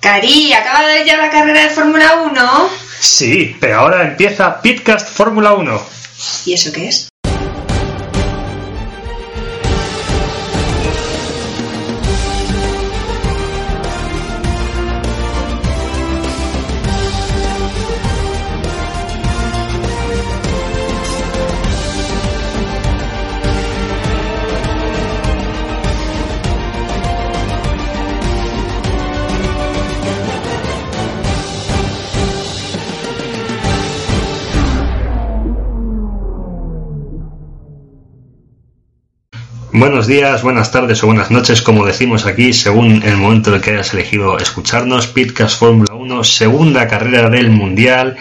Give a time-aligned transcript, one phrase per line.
[0.00, 2.70] Cari, ¿acaba de ya la carrera de Fórmula 1?
[3.00, 5.80] Sí, pero ahora empieza Pitcast Fórmula 1.
[6.46, 7.08] ¿Y eso qué es?
[39.78, 43.62] Buenos días, buenas tardes o buenas noches, como decimos aquí, según el momento en el
[43.62, 45.06] que hayas elegido escucharnos.
[45.06, 48.16] Pitcast Fórmula 1, segunda carrera del Mundial,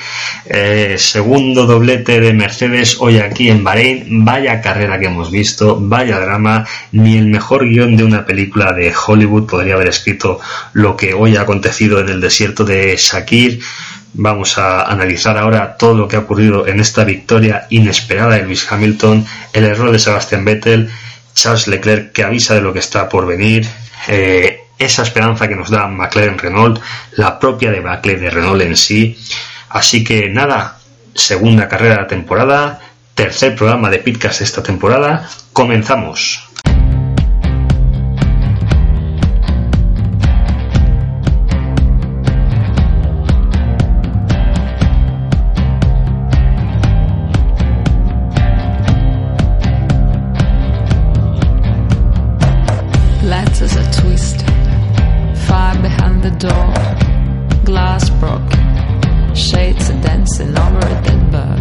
[0.46, 4.24] eh, segundo doblete de Mercedes hoy aquí en Bahrein.
[4.24, 6.64] Vaya carrera que hemos visto, vaya drama.
[6.92, 10.40] Ni el mejor guion de una película de Hollywood podría haber escrito
[10.74, 13.62] lo que hoy ha acontecido en el desierto de Shakir.
[14.14, 18.72] Vamos a analizar ahora todo lo que ha ocurrido en esta victoria inesperada de Lewis
[18.72, 20.92] Hamilton, el error de Sebastian Vettel
[21.38, 23.68] Charles Leclerc que avisa de lo que está por venir,
[24.08, 26.82] eh, esa esperanza que nos da McLaren Renault,
[27.14, 29.18] la propia debacle de Renault en sí.
[29.70, 30.80] Así que nada,
[31.14, 32.80] segunda carrera de la temporada,
[33.14, 36.47] tercer programa de Pitcast esta temporada, comenzamos.
[56.40, 56.74] Door,
[57.66, 61.60] glass broken, shades are dancing over a dead bird.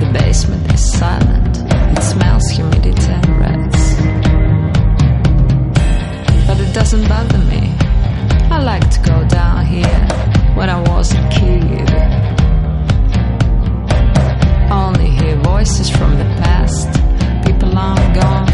[0.00, 1.58] The basement is silent,
[1.96, 3.96] it smells humidity and rats.
[6.46, 7.74] But it doesn't bother me.
[8.50, 10.08] I like to go down here
[10.56, 11.90] when I was a kid.
[14.70, 16.88] Only hear voices from the past,
[17.44, 18.53] people long gone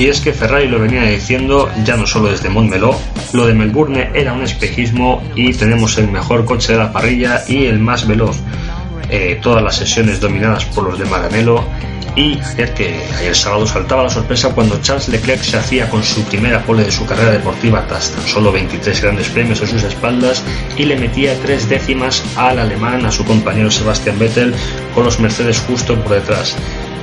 [0.00, 2.98] Y es que Ferrari lo venía diciendo ya no solo desde Montmeló,
[3.34, 7.66] lo de Melbourne era un espejismo y tenemos el mejor coche de la parrilla y
[7.66, 8.38] el más veloz.
[9.10, 11.62] Eh, todas las sesiones dominadas por los de Maranello
[12.16, 16.22] y ayer que ayer sábado saltaba la sorpresa cuando Charles Leclerc se hacía con su
[16.24, 20.42] primera pole de su carrera deportiva tras tan solo 23 grandes premios a sus espaldas
[20.78, 24.54] y le metía tres décimas al alemán, a su compañero Sebastian Vettel,
[24.94, 26.56] con los Mercedes justo por detrás.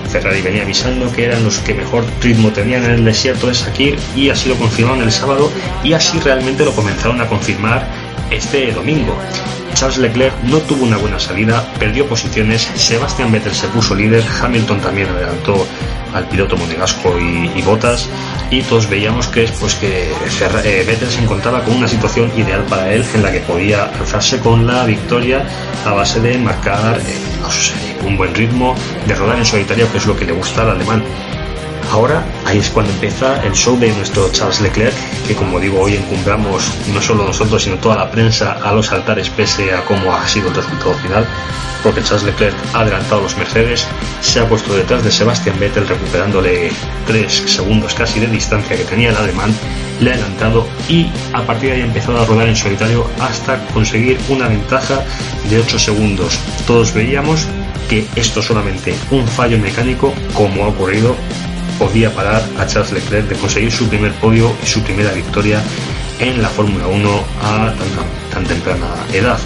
[0.08, 3.98] Ferrari venía avisando que eran los que mejor ritmo tenían en el desierto de Sakir
[4.16, 5.52] y así lo confirmaron el sábado
[5.84, 7.88] y así realmente lo comenzaron a confirmar
[8.32, 9.18] este domingo.
[9.74, 14.82] Charles Leclerc no tuvo una buena salida, perdió posiciones, Sebastian Vettel se puso líder, Hamilton
[14.82, 15.68] también adelantó
[16.14, 18.10] al piloto monegasco y, y Bottas
[18.50, 22.94] y todos veíamos que pues que eh, Vettel se encontraba con una situación ideal para
[22.94, 25.46] él en la que podía alzarse con la victoria
[25.86, 28.76] a base de marcar eh, pues, eh, un buen ritmo,
[29.06, 31.04] de rodar en solitario que es lo que le gusta al alemán.
[31.92, 34.94] Ahora, ahí es cuando empieza el show de nuestro Charles Leclerc,
[35.26, 39.30] que como digo, hoy encumbramos no solo nosotros, sino toda la prensa a los altares
[39.30, 41.26] pese a cómo ha sido el resultado final,
[41.82, 43.88] porque Charles Leclerc ha adelantado a los Mercedes,
[44.22, 46.72] se ha puesto detrás de Sebastian Vettel recuperándole
[47.08, 49.56] 3 segundos casi de distancia que tenía el alemán,
[50.02, 53.66] le ha adelantado y a partir de ahí ha empezado a rodar en solitario hasta
[53.68, 55.04] conseguir una ventaja
[55.50, 56.38] de 8 segundos.
[56.68, 57.48] Todos veíamos
[57.90, 61.16] que esto solamente un fallo mecánico, como ha ocurrido
[61.78, 65.62] podía parar a Charles Leclerc de conseguir su primer podio y su primera victoria
[66.20, 69.40] en la Fórmula 1 a tan, tan temprana edad.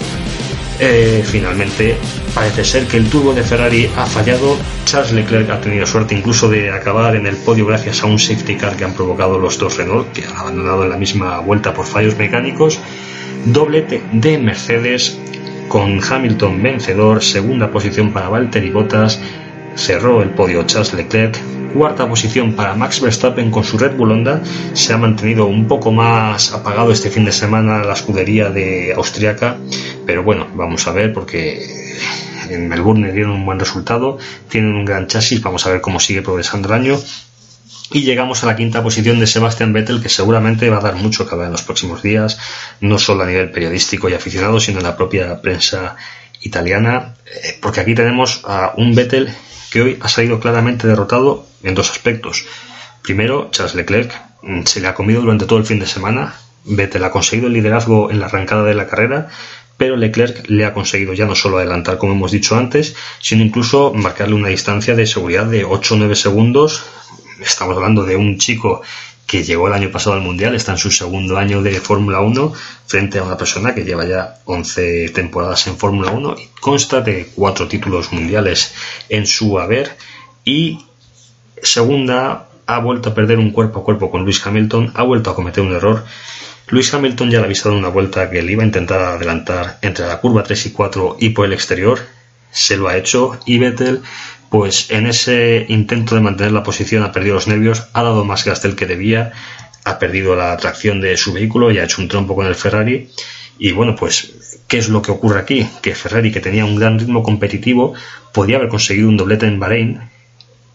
[0.78, 1.96] Eh, finalmente,
[2.34, 4.56] parece ser que el turbo de Ferrari ha fallado.
[4.84, 8.56] Charles Leclerc ha tenido suerte incluso de acabar en el podio gracias a un safety
[8.56, 11.86] car que han provocado los dos Renault, que han abandonado en la misma vuelta por
[11.86, 12.80] fallos mecánicos.
[13.44, 15.18] Doblete de Mercedes
[15.68, 19.20] con Hamilton vencedor, segunda posición para Valtteri Bottas,
[19.74, 21.38] cerró el podio Charles Leclerc,
[21.72, 24.42] cuarta posición para Max Verstappen con su Red Bull Honda,
[24.74, 29.56] se ha mantenido un poco más apagado este fin de semana la escudería de austriaca,
[30.06, 31.96] pero bueno, vamos a ver porque
[32.48, 36.22] en Melbourne dieron un buen resultado, tienen un gran chasis, vamos a ver cómo sigue
[36.22, 37.00] progresando el año.
[37.94, 41.26] Y llegamos a la quinta posición de Sebastian Vettel, que seguramente va a dar mucho
[41.26, 42.38] que en los próximos días,
[42.80, 45.96] no solo a nivel periodístico y aficionado, sino en la propia prensa
[46.40, 49.34] italiana, eh, porque aquí tenemos a un Vettel
[49.72, 52.44] que hoy ha salido claramente derrotado en dos aspectos.
[53.02, 56.34] Primero, Charles Leclerc mm, se le ha comido durante todo el fin de semana.
[56.64, 59.28] Vettel ha conseguido el liderazgo en la arrancada de la carrera,
[59.78, 63.94] pero Leclerc le ha conseguido ya no solo adelantar, como hemos dicho antes, sino incluso
[63.94, 66.84] marcarle una distancia de seguridad de 8 o 9 segundos.
[67.40, 68.82] Estamos hablando de un chico
[69.26, 72.52] que llegó el año pasado al Mundial, está en su segundo año de Fórmula 1,
[72.86, 77.30] frente a una persona que lleva ya 11 temporadas en Fórmula 1 y consta de
[77.34, 78.74] cuatro títulos mundiales
[79.08, 79.96] en su haber.
[80.44, 80.84] Y
[81.62, 85.34] segunda, ha vuelto a perder un cuerpo a cuerpo con Luis Hamilton, ha vuelto a
[85.34, 86.04] cometer un error.
[86.68, 90.06] Luis Hamilton ya le ha avisado una vuelta que le iba a intentar adelantar entre
[90.06, 92.00] la curva 3 y 4 y por el exterior.
[92.50, 94.02] Se lo ha hecho y Vettel,
[94.52, 98.44] pues en ese intento de mantener la posición ha perdido los nervios, ha dado más
[98.44, 99.32] gas del que debía,
[99.82, 103.08] ha perdido la tracción de su vehículo y ha hecho un trompo con el Ferrari.
[103.58, 105.66] Y bueno, pues, ¿qué es lo que ocurre aquí?
[105.80, 107.94] Que Ferrari, que tenía un gran ritmo competitivo,
[108.34, 110.00] podía haber conseguido un doblete en Bahrein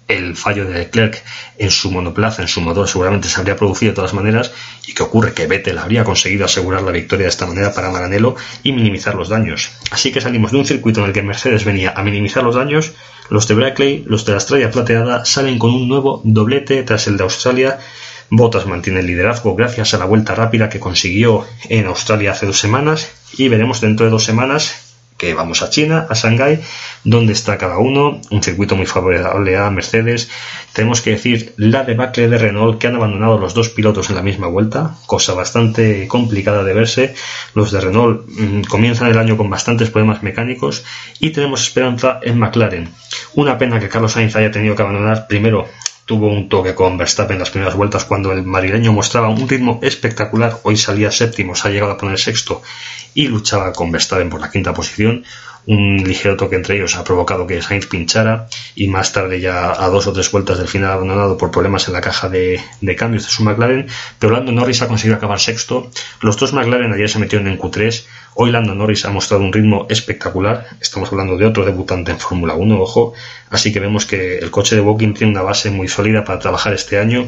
[0.07, 1.23] el fallo de Leclerc
[1.57, 4.51] en su monoplaza, en su motor, seguramente se habría producido de todas maneras.
[4.87, 5.33] ¿Y qué ocurre?
[5.33, 9.29] Que Vettel habría conseguido asegurar la victoria de esta manera para Maranello y minimizar los
[9.29, 9.71] daños.
[9.91, 12.93] Así que salimos de un circuito en el que Mercedes venía a minimizar los daños.
[13.29, 17.17] Los de Brackley, los de la estrella plateada, salen con un nuevo doblete tras el
[17.17, 17.79] de Australia.
[18.29, 22.59] Bottas mantiene el liderazgo gracias a la vuelta rápida que consiguió en Australia hace dos
[22.59, 24.86] semanas y veremos dentro de dos semanas
[25.17, 26.59] que vamos a China, a Shanghái,
[27.03, 30.29] donde está cada uno, un circuito muy favorable a Mercedes.
[30.73, 34.21] Tenemos que decir la debacle de Renault, que han abandonado los dos pilotos en la
[34.21, 37.15] misma vuelta, cosa bastante complicada de verse.
[37.55, 40.83] Los de Renault mmm, comienzan el año con bastantes problemas mecánicos
[41.19, 42.89] y tenemos esperanza en McLaren.
[43.33, 45.67] Una pena que Carlos Sainz haya tenido que abandonar primero
[46.07, 49.79] tuvo un toque con Verstappen en las primeras vueltas cuando el madrileño mostraba un ritmo
[49.83, 50.57] espectacular.
[50.63, 52.61] Hoy salía séptimo, se ha llegado a poner sexto
[53.13, 55.25] y luchaba con Verstappen por la quinta posición.
[55.67, 59.89] Un ligero toque entre ellos ha provocado que Sainz pinchara y más tarde ya a
[59.89, 62.61] dos o tres vueltas del final abandonado por problemas en la caja de,
[62.97, 63.85] cambios de su McLaren,
[64.17, 65.91] pero Lando Norris ha conseguido acabar sexto.
[66.21, 68.05] Los dos McLaren ayer se metieron en Q3.
[68.35, 70.67] Hoy Lando Norris ha mostrado un ritmo espectacular.
[70.79, 73.13] Estamos hablando de otro debutante en Fórmula 1, ojo.
[73.49, 76.73] Así que vemos que el coche de Woking tiene una base muy sólida para trabajar
[76.75, 77.27] este año.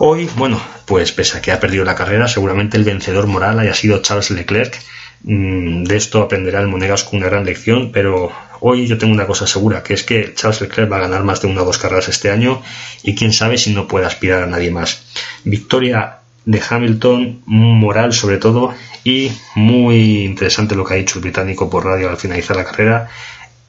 [0.00, 3.72] Hoy, bueno, pues pese a que ha perdido la carrera, seguramente el vencedor moral haya
[3.72, 4.78] sido Charles Leclerc.
[5.20, 8.30] De esto aprenderá el Monegasco una gran lección, pero
[8.60, 11.42] hoy yo tengo una cosa segura, que es que Charles Leclerc va a ganar más
[11.42, 12.62] de una o dos carreras este año
[13.02, 15.02] y quién sabe si no puede aspirar a nadie más.
[15.44, 18.74] Victoria de Hamilton, moral sobre todo,
[19.04, 23.08] y muy interesante lo que ha dicho el británico por radio al finalizar la carrera.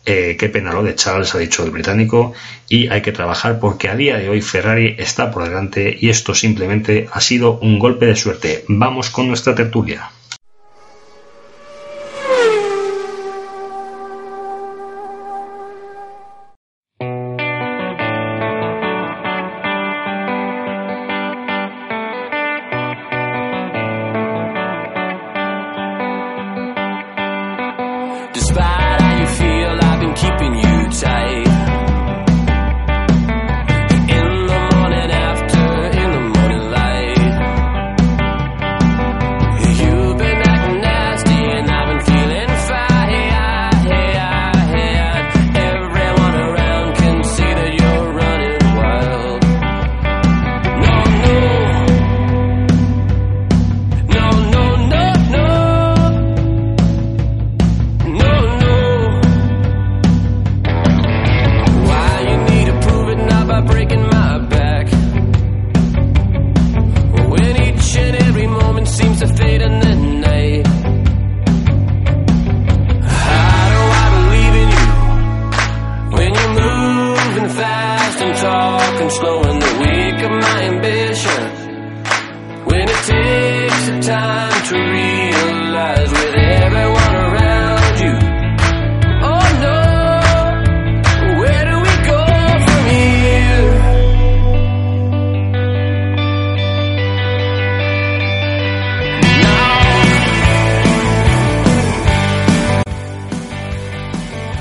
[0.06, 2.34] Eh, qué pena lo de Charles, ha dicho el británico,
[2.70, 6.34] y hay que trabajar porque a día de hoy Ferrari está por delante y esto
[6.34, 8.64] simplemente ha sido un golpe de suerte.
[8.68, 10.10] Vamos con nuestra tertulia.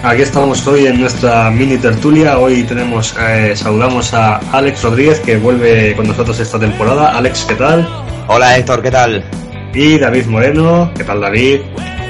[0.02, 2.38] Aquí estamos hoy en nuestra mini tertulia.
[2.38, 7.18] Hoy tenemos, eh, saludamos a Alex Rodríguez que vuelve con nosotros esta temporada.
[7.18, 7.86] Alex, ¿qué tal?
[8.28, 9.24] Hola Héctor, ¿qué tal?
[9.74, 11.60] Y David Moreno, ¿qué tal David?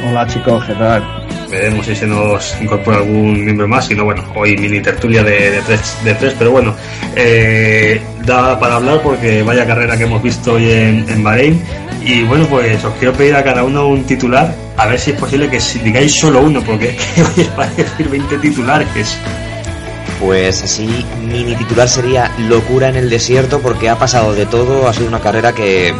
[0.06, 1.02] Hola chicos, ¿qué tal?
[1.50, 3.86] Veremos si se nos incorpora algún miembro más.
[3.86, 6.76] Si no, bueno, hoy mini tertulia de, de, tres, de tres, pero bueno,
[7.16, 11.62] eh, da para hablar porque vaya carrera que hemos visto hoy en, en Bahrein.
[12.04, 15.18] Y bueno, pues os quiero pedir a cada uno un titular, a ver si es
[15.18, 16.96] posible que si digáis solo uno, porque
[17.36, 19.18] hoy vais a decir 20 titulares.
[20.20, 24.92] Pues así, mini titular sería locura en el desierto porque ha pasado de todo, ha
[24.92, 25.94] sido una carrera que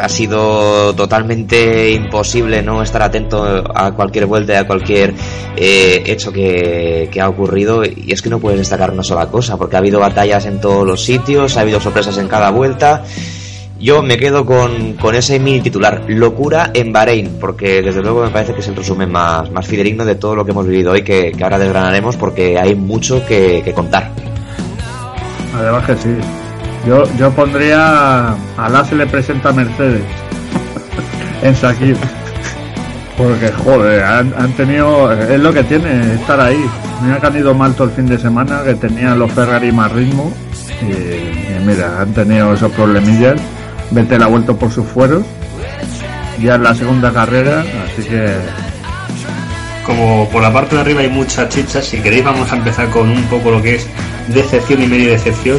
[0.00, 5.12] ha sido totalmente imposible no estar atento a cualquier vuelta, a cualquier
[5.56, 9.58] eh, hecho que, que, ha ocurrido y es que no puedes destacar una sola cosa
[9.58, 13.04] porque ha habido batallas en todos los sitios, ha habido sorpresas en cada vuelta
[13.80, 18.30] yo me quedo con, con, ese mini titular, locura en Bahrein, porque desde luego me
[18.30, 21.02] parece que es el resumen más, más fidedigno de todo lo que hemos vivido hoy,
[21.02, 24.10] que, ahora desgranaremos porque hay mucho que, que, contar.
[25.54, 26.16] Además que sí.
[26.86, 30.02] Yo, yo pondría a la se le presenta a Mercedes
[31.42, 31.96] en Sakir.
[33.16, 35.10] Porque, joder, han, han, tenido.
[35.12, 36.64] Es lo que tiene estar ahí.
[37.02, 39.90] Mira que han ido mal todo el fin de semana, que tenían los Ferrari más
[39.90, 40.32] ritmo.
[40.82, 43.40] Y, y mira, han tenido esos problemillas.
[43.90, 45.24] Vettel ha vuelto por sus fueros.
[46.40, 48.34] Ya en la segunda carrera, así que.
[49.84, 53.08] Como por la parte de arriba hay mucha chicha, si queréis vamos a empezar con
[53.08, 53.86] un poco lo que es
[54.28, 55.58] decepción y medio decepción.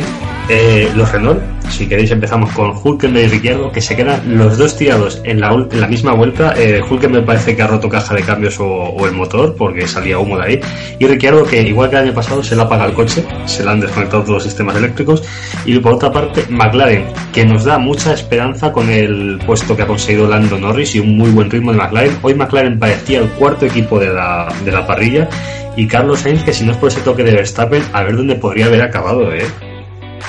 [0.49, 4.75] Eh, los Renault, si queréis empezamos con Hulkenberg y Ricciardo, que se quedan los dos
[4.77, 5.51] tirados en la,
[5.87, 6.53] misma vuelta.
[6.57, 10.19] Eh, Hulkenberg parece que ha roto caja de cambios o, o, el motor, porque salía
[10.19, 10.59] humo de ahí.
[10.99, 13.69] Y Ricciardo, que igual que el año pasado, se le apaga el coche, se le
[13.69, 15.23] han desconectado todos los sistemas eléctricos.
[15.65, 19.87] Y por otra parte, McLaren, que nos da mucha esperanza con el puesto que ha
[19.87, 22.17] conseguido Lando Norris y un muy buen ritmo de McLaren.
[22.21, 25.29] Hoy McLaren parecía el cuarto equipo de la, de la parrilla.
[25.75, 28.35] Y Carlos Sainz, que si no es por ese toque de Verstappen, a ver dónde
[28.35, 29.45] podría haber acabado, ¿eh?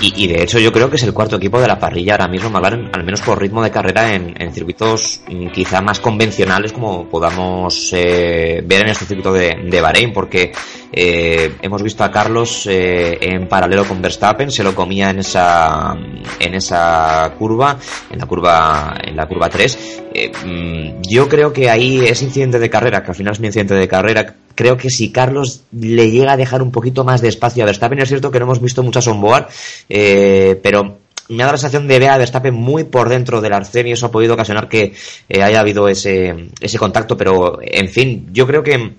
[0.01, 2.51] Y, de hecho yo creo que es el cuarto equipo de la parrilla ahora mismo,
[2.59, 5.21] al menos por ritmo de carrera en, en circuitos
[5.53, 10.53] quizá más convencionales como podamos eh, ver en este circuito de, de Bahrein, porque
[10.93, 15.95] eh, hemos visto a Carlos eh, en paralelo con Verstappen, se lo comía en esa
[16.39, 17.79] en esa curva,
[18.11, 20.03] en la curva en la curva 3.
[20.45, 23.75] Mm, yo creo que ahí ese incidente de carrera, que al final es un incidente
[23.75, 27.63] de carrera, creo que si Carlos le llega a dejar un poquito más de espacio
[27.63, 29.47] a Verstappen, es cierto que no hemos visto muchas onboard,
[29.91, 33.53] eh, pero me ha dado la sensación de ver a Verstappen muy por dentro del
[33.53, 34.95] arcén y eso ha podido ocasionar que
[35.29, 38.95] eh, haya habido ese, ese contacto, pero en fin, yo creo que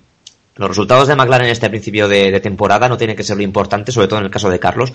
[0.56, 3.92] los resultados de McLaren en este principio de, temporada no tienen que ser lo importante,
[3.92, 4.92] sobre todo en el caso de Carlos,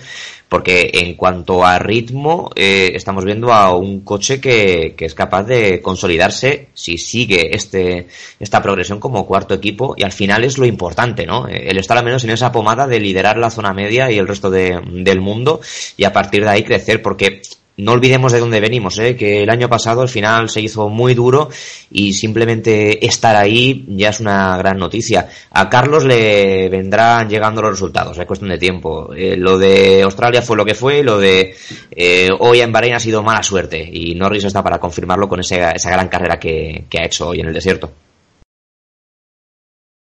[0.47, 5.43] porque en cuanto a ritmo, eh, estamos viendo a un coche que, que, es capaz
[5.43, 8.07] de consolidarse si sigue este,
[8.39, 11.47] esta progresión como cuarto equipo, y al final es lo importante, ¿no?
[11.47, 14.51] El estar al menos en esa pomada de liderar la zona media y el resto
[14.51, 15.59] de, del mundo,
[15.97, 17.41] y a partir de ahí crecer, porque
[17.77, 19.15] no olvidemos de dónde venimos, ¿eh?
[19.15, 21.49] que el año pasado al final se hizo muy duro
[21.91, 25.27] y simplemente estar ahí ya es una gran noticia.
[25.51, 29.13] A Carlos le vendrán llegando los resultados, es cuestión de tiempo.
[29.13, 31.55] Eh, lo de Australia fue lo que fue, lo de
[31.91, 35.71] eh, hoy en Bahrein ha sido mala suerte y Norris está para confirmarlo con esa,
[35.71, 37.91] esa gran carrera que, que ha hecho hoy en el desierto.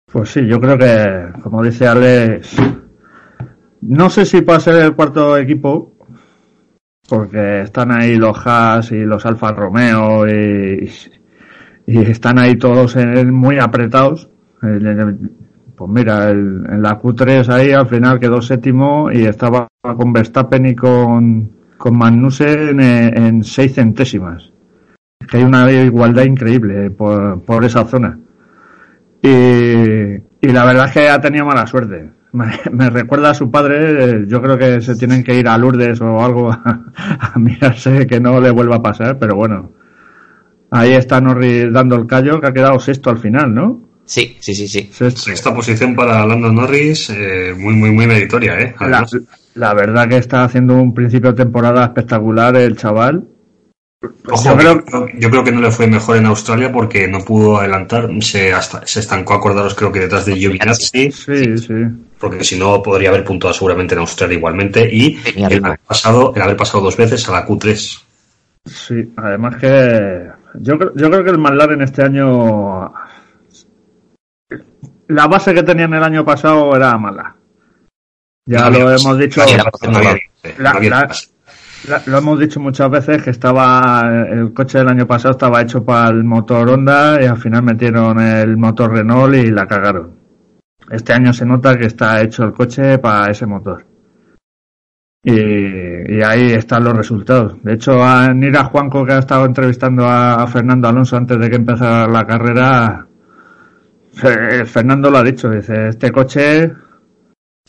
[0.10, 2.56] Pues sí, yo creo que, como dice Alex,
[3.82, 5.97] no sé si puede ser el cuarto equipo,
[7.08, 10.90] porque están ahí los Haas y los Alfa Romeo y,
[11.86, 14.30] están ahí todos en, muy apretados.
[14.60, 20.66] Pues mira, el, en la Q3 ahí al final quedó séptimo y estaba con Verstappen
[20.66, 24.52] y con, con Magnussen en, en seis centésimas.
[25.30, 28.20] Que hay una igualdad increíble por, por esa zona.
[29.22, 33.50] Y, y la verdad es que ha tenido mala suerte me, me, recuerda a su
[33.50, 38.06] padre, yo creo que se tienen que ir a Lourdes o algo a, a, mirarse
[38.08, 39.72] que no le vuelva a pasar, pero bueno,
[40.72, 43.88] ahí está Norris dando el callo que ha quedado sexto al final, ¿no?
[44.08, 44.90] Sí, sí, sí, sí.
[44.92, 45.22] Sexto.
[45.22, 48.74] Sexta posición para Lando Norris, eh, muy, muy, muy meritoria, ¿eh?
[48.80, 49.06] La,
[49.56, 53.28] la, verdad que está haciendo un principio de temporada espectacular el chaval.
[54.30, 57.58] Ojo, yo, creo, yo creo que no le fue mejor en Australia porque no pudo
[57.58, 61.12] adelantar, se, hasta, se estancó, acordaros, creo que detrás de Giovinazzi.
[61.12, 61.74] Sí, sí.
[62.20, 64.88] Porque si no, podría haber puntuado seguramente en Australia igualmente.
[64.92, 68.02] Y el haber, pasado, el haber pasado dos veces a la Q3.
[68.66, 72.94] Sí, además que yo, yo creo que el McLaren este año.
[75.08, 77.36] La base que tenían el año pasado era mala.
[78.46, 79.42] Ya no lo hemos dicho.
[79.42, 81.08] No había, la, no la, la,
[82.08, 86.10] lo hemos dicho muchas veces que estaba el coche del año pasado estaba hecho para
[86.10, 90.18] el motor Honda y al final metieron el motor Renault y la cagaron.
[90.90, 93.86] Este año se nota que está hecho el coche para ese motor.
[95.24, 97.62] Y, y, ahí están los resultados.
[97.62, 101.58] De hecho, a Nira Juanco, que ha estado entrevistando a, Fernando Alonso antes de que
[101.58, 103.08] empezara la carrera,
[104.14, 106.72] Fernando lo ha dicho, dice, este coche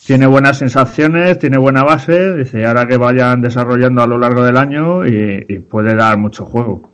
[0.06, 4.56] tiene buenas sensaciones, tiene buena base, dice, ahora que vayan desarrollando a lo largo del
[4.56, 6.90] año y, y puede dar mucho juego.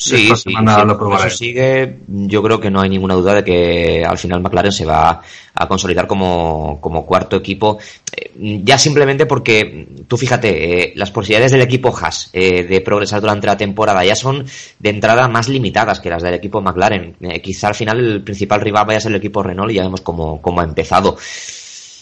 [0.00, 4.04] Sí, sí, sí, lo eso sigue, yo creo que no hay ninguna duda de que
[4.06, 5.20] al final McLaren se va
[5.52, 7.78] a consolidar como, como cuarto equipo.
[8.16, 13.20] Eh, ya simplemente porque, tú fíjate, eh, las posibilidades del equipo Haas eh, de progresar
[13.20, 14.46] durante la temporada ya son
[14.78, 17.16] de entrada más limitadas que las del equipo McLaren.
[17.20, 19.82] Eh, quizá al final el principal rival vaya a ser el equipo Renault y ya
[19.82, 21.16] vemos cómo, cómo ha empezado.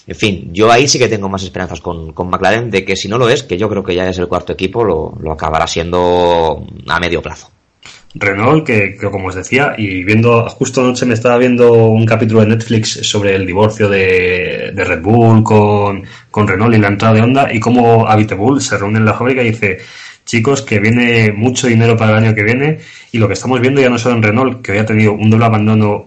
[0.06, 3.08] En fin, yo ahí sí que tengo más esperanzas con, con McLaren de que si
[3.08, 5.66] no lo es, que yo creo que ya es el cuarto equipo, lo, lo acabará
[5.66, 7.50] siendo a medio plazo.
[8.18, 12.40] Renault, que, que como os decía, y viendo, justo anoche me estaba viendo un capítulo
[12.40, 17.14] de Netflix sobre el divorcio de, de Red Bull con, con Renault y la entrada
[17.14, 18.06] de Honda, y cómo
[18.38, 19.78] Bull se reúne en la fábrica y dice,
[20.24, 22.78] chicos, que viene mucho dinero para el año que viene,
[23.12, 25.28] y lo que estamos viendo ya no solo en Renault, que hoy ha tenido un
[25.28, 26.06] doble abandono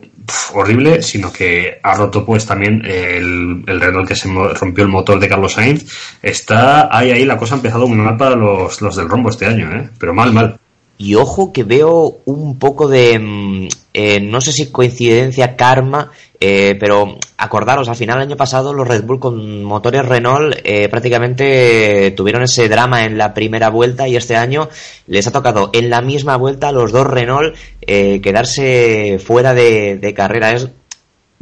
[0.54, 5.20] horrible, sino que ha roto pues también el, el Renault que se rompió el motor
[5.20, 5.86] de Carlos Sainz,
[6.22, 9.46] está ahí, ahí, la cosa ha empezado muy mal para los, los del rombo este
[9.46, 9.90] año, ¿eh?
[9.98, 10.58] pero mal, mal.
[10.98, 16.78] Y ojo que veo un poco de, mm, eh, no sé si coincidencia, karma, eh,
[16.80, 22.12] pero acordaros, al final el año pasado los Red Bull con motores Renault eh, prácticamente
[22.16, 24.70] tuvieron ese drama en la primera vuelta y este año
[25.08, 29.98] les ha tocado en la misma vuelta a los dos Renault eh, quedarse fuera de,
[29.98, 30.52] de carrera.
[30.52, 30.70] Es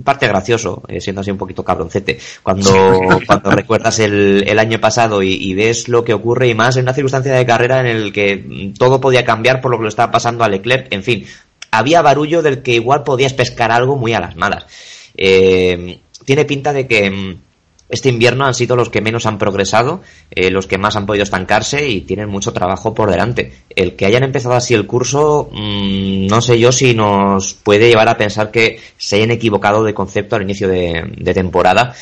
[0.04, 2.72] parte gracioso, eh, siendo así un poquito cabroncete, cuando,
[3.28, 6.84] cuando recuerdas el, el año pasado y, y ves lo que ocurre y más en
[6.84, 10.12] una circunstancia de carrera en el que todo podía cambiar por lo que le estaba
[10.12, 11.26] pasando a Leclerc, en fin,
[11.72, 14.66] había barullo del que igual podías pescar algo muy a las malas.
[15.16, 17.40] Eh, tiene pinta de que mm,
[17.90, 21.24] este invierno han sido los que menos han progresado, eh, los que más han podido
[21.24, 23.54] estancarse y tienen mucho trabajo por delante.
[23.76, 28.10] El que hayan empezado así el curso, mmm, no sé yo si nos puede llevar
[28.10, 31.96] a pensar que se hayan equivocado de concepto al inicio de temporada.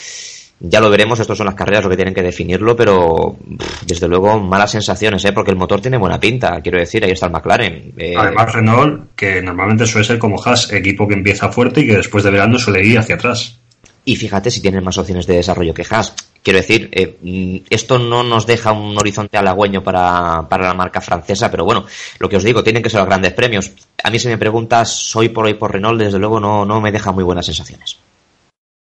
[0.60, 4.08] Ya lo veremos, estas son las carreras lo que tienen que definirlo, pero pff, desde
[4.08, 5.34] luego malas sensaciones, ¿eh?
[5.34, 7.94] porque el motor tiene buena pinta, quiero decir, ahí está el McLaren.
[7.98, 11.98] Eh, Además, Renault, que normalmente suele ser como Haas, equipo que empieza fuerte y que
[11.98, 13.60] después de verano suele ir hacia atrás.
[14.06, 16.14] Y fíjate si tienen más opciones de desarrollo que Haas.
[16.42, 21.52] Quiero decir, eh, esto no nos deja un horizonte halagüeño para, para la marca francesa,
[21.52, 21.86] pero bueno,
[22.20, 23.72] lo que os digo, tienen que ser los grandes premios.
[24.04, 26.92] A mí si me preguntas, soy por hoy por Renault, desde luego no, no me
[26.92, 27.98] deja muy buenas sensaciones.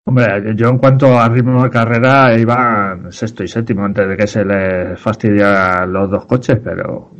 [0.08, 4.26] Hombre, yo en cuanto a ritmo de carrera iba sexto y séptimo antes de que
[4.26, 7.12] se les fastidiaran los dos coches, pero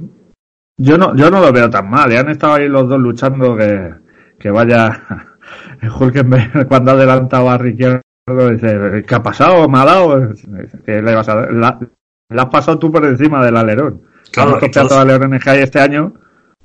[0.80, 2.10] yo no, yo no lo veo tan mal.
[2.10, 3.94] Ya han estado ahí los dos luchando que,
[4.40, 5.04] que vaya
[6.00, 8.02] Hulkenberg cuando ha adelantado a Ricciardo
[8.52, 9.68] dice, ¿qué ha pasado?
[9.68, 10.32] ¿Me ha dado?
[10.86, 11.78] Le, vas a, la,
[12.30, 14.02] le has pasado tú por encima del alerón.
[14.32, 16.14] Claro, Hemos copiado todos- alerones que hay este año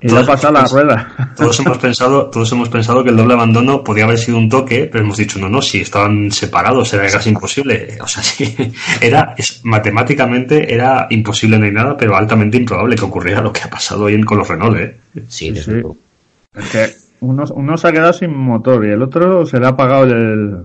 [0.01, 1.33] y todos pasado la hemos rueda.
[1.37, 4.89] Todos hemos pensado, todos hemos pensado que el doble abandono podía haber sido un toque,
[4.91, 7.97] pero hemos dicho no, no, si estaban separados era casi imposible.
[8.01, 8.55] O sea, sí,
[9.01, 13.61] era es, matemáticamente era imposible no hay nada, pero altamente improbable que ocurriera lo que
[13.61, 14.97] ha pasado hoy en- con los Renault, ¿eh?
[15.13, 15.71] Sí, Sí, desde sí.
[15.71, 15.97] luego.
[16.55, 16.89] Es que
[17.21, 20.57] uno, uno se ha quedado sin motor y el otro se le ha apagado el,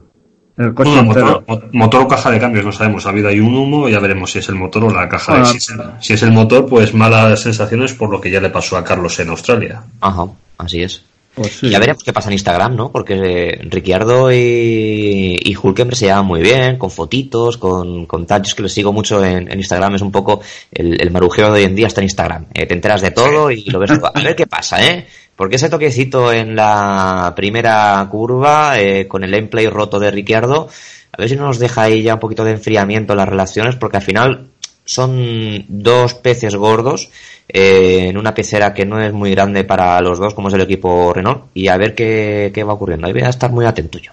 [0.58, 1.26] el coche Bueno, entero.
[1.26, 3.06] motor, mo- motor o caja de cambios, no sabemos.
[3.06, 5.44] Ha habido ahí un humo, ya veremos si es el motor o la caja de
[5.46, 8.50] si, es el, si es el motor, pues malas sensaciones por lo que ya le
[8.50, 9.82] pasó a Carlos en Australia.
[10.00, 10.26] Ajá,
[10.58, 11.02] así es.
[11.34, 11.70] Pues sí.
[11.70, 12.90] Ya veremos qué pasa en Instagram, ¿no?
[12.90, 18.42] Porque Ricciardo y, y Hulkenberg se llevan muy bien, con fotitos, con, con tal.
[18.42, 20.40] Yo es que les sigo mucho en, en Instagram, es un poco
[20.72, 22.46] el, el marujeo de hoy en día está en Instagram.
[22.52, 24.10] Eh, te enteras de todo y lo ves todo.
[24.12, 25.06] A ver qué pasa, ¿eh?
[25.38, 30.68] Porque ese toquecito en la primera curva, eh, con el gameplay roto de Ricciardo,
[31.12, 33.76] a ver si no nos deja ahí ya un poquito de enfriamiento en las relaciones,
[33.76, 34.48] porque al final
[34.84, 37.08] son dos peces gordos
[37.48, 40.62] eh, en una pecera que no es muy grande para los dos, como es el
[40.62, 43.06] equipo Renault, y a ver qué, qué va ocurriendo.
[43.06, 44.10] Ahí voy a estar muy atento yo.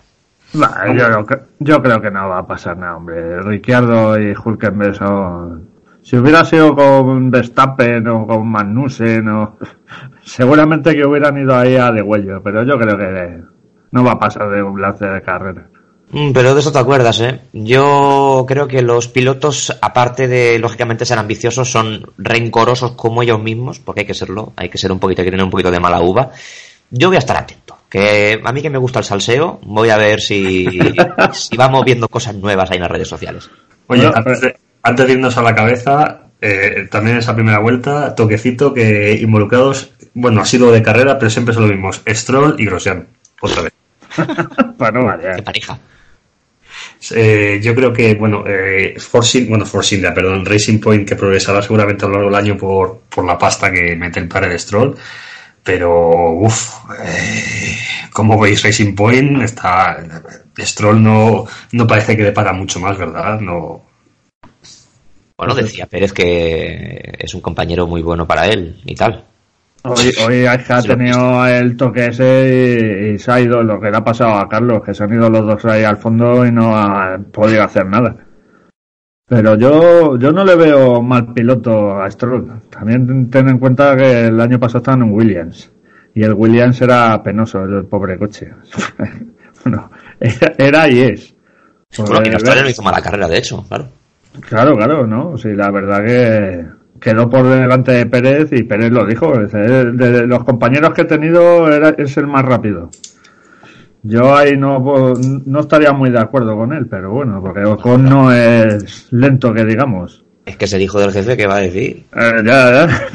[1.58, 3.42] Yo creo que no va a pasar nada, hombre.
[3.42, 5.75] Ricciardo y Hulkenberg son...
[6.06, 9.58] Si hubiera sido con Verstappen o con Magnussen, o...
[10.24, 13.42] seguramente que hubieran ido ahí a de huello, pero yo creo que
[13.90, 15.66] no va a pasar de un lance de carrera.
[16.12, 17.40] Mm, Pero de eso te acuerdas, ¿eh?
[17.54, 23.80] Yo creo que los pilotos, aparte de, lógicamente, ser ambiciosos, son rencorosos como ellos mismos,
[23.80, 25.80] porque hay que serlo, hay que ser un poquito, hay que tener un poquito de
[25.80, 26.30] mala uva.
[26.92, 29.98] Yo voy a estar atento, que a mí que me gusta el salseo, voy a
[29.98, 30.68] ver si,
[31.32, 33.50] si vamos viendo cosas nuevas ahí en las redes sociales.
[33.88, 38.74] Oye, antes, de, antes de irnos a la cabeza, eh, también esa primera vuelta, toquecito
[38.74, 43.08] que involucrados, bueno, ha sido de carrera, pero siempre son los mismos, Stroll y Grosjean,
[43.42, 43.74] otra vez.
[44.78, 45.44] Para no Qué variar.
[45.44, 45.80] pareja.
[47.12, 51.62] Eh, yo creo que, bueno, eh, Force, bueno, Force India, perdón, Racing Point, que progresará
[51.62, 54.60] seguramente a lo largo del año por, por la pasta que mete el padre de
[54.60, 54.96] Stroll,
[55.64, 56.74] Pero, uff,
[58.12, 59.98] como veis, Racing Point está.
[60.60, 63.40] Stroll no, no parece que le para mucho más, ¿verdad?
[63.40, 63.84] No.
[65.38, 69.26] Bueno, decía Pérez que es un compañero muy bueno para él y tal.
[69.84, 74.04] Hoy, hoy ha tenido el toque ese y, se ha ido lo que le ha
[74.04, 77.20] pasado a Carlos, que se han ido los dos ahí al fondo y no ha
[77.32, 78.16] podido hacer nada.
[79.28, 82.62] Pero yo, yo no le veo mal piloto a Stroll.
[82.70, 85.72] También ten en cuenta que el año pasado estaban en Williams.
[86.16, 88.52] Y el Williams era penoso, el pobre coche.
[89.66, 91.36] bueno, era, y es.
[91.98, 93.88] Bueno, y Australia no hizo mala carrera, de hecho, claro.
[94.42, 95.38] Claro, claro, ¿no?
[95.38, 96.66] Sí, la verdad que
[97.00, 99.32] quedó por delante de Pérez y Pérez lo dijo.
[99.38, 102.90] De los compañeros que he tenido era, es el más rápido.
[104.04, 105.14] Yo ahí no,
[105.46, 109.66] no estaría muy de acuerdo con él, pero bueno, porque Ocon no es lento que
[109.66, 110.25] digamos.
[110.46, 112.04] Es que es el hijo del jefe, ¿qué va a decir?
[112.16, 113.08] Eh, ya, ya.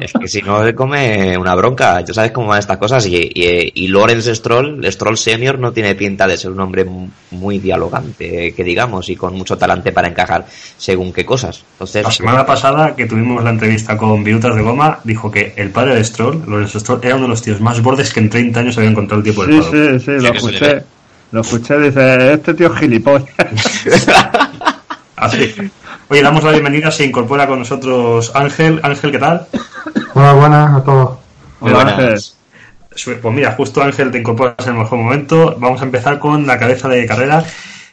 [0.00, 2.04] es que si no le come una bronca.
[2.04, 3.04] Tú sabes cómo van estas cosas.
[3.06, 6.86] Y, y, y Lawrence Stroll, Stroll Senior, no tiene pinta de ser un hombre
[7.32, 11.64] muy dialogante, que digamos, y con mucho talante para encajar según qué cosas.
[11.72, 15.70] Entonces, la semana pasada que tuvimos la entrevista con Virutas de Goma, dijo que el
[15.70, 18.60] padre de Stroll, Lawrence Stroll, era uno de los tíos más bordes que en 30
[18.60, 20.82] años había encontrado el tipo de Sí, sí, sí, lo escuché.
[21.32, 23.28] Lo escuché, dice, este tío es gilipollas.
[25.16, 25.52] Así.
[26.10, 28.80] Oye, damos la bienvenida, se incorpora con nosotros Ángel.
[28.82, 29.46] Ángel, ¿qué tal?
[30.14, 31.18] Hola, buenas a todos.
[31.60, 32.18] Hola, Ángel.
[33.20, 35.54] Pues mira, justo Ángel te incorporas en el mejor momento.
[35.58, 37.44] Vamos a empezar con la cabeza de carrera.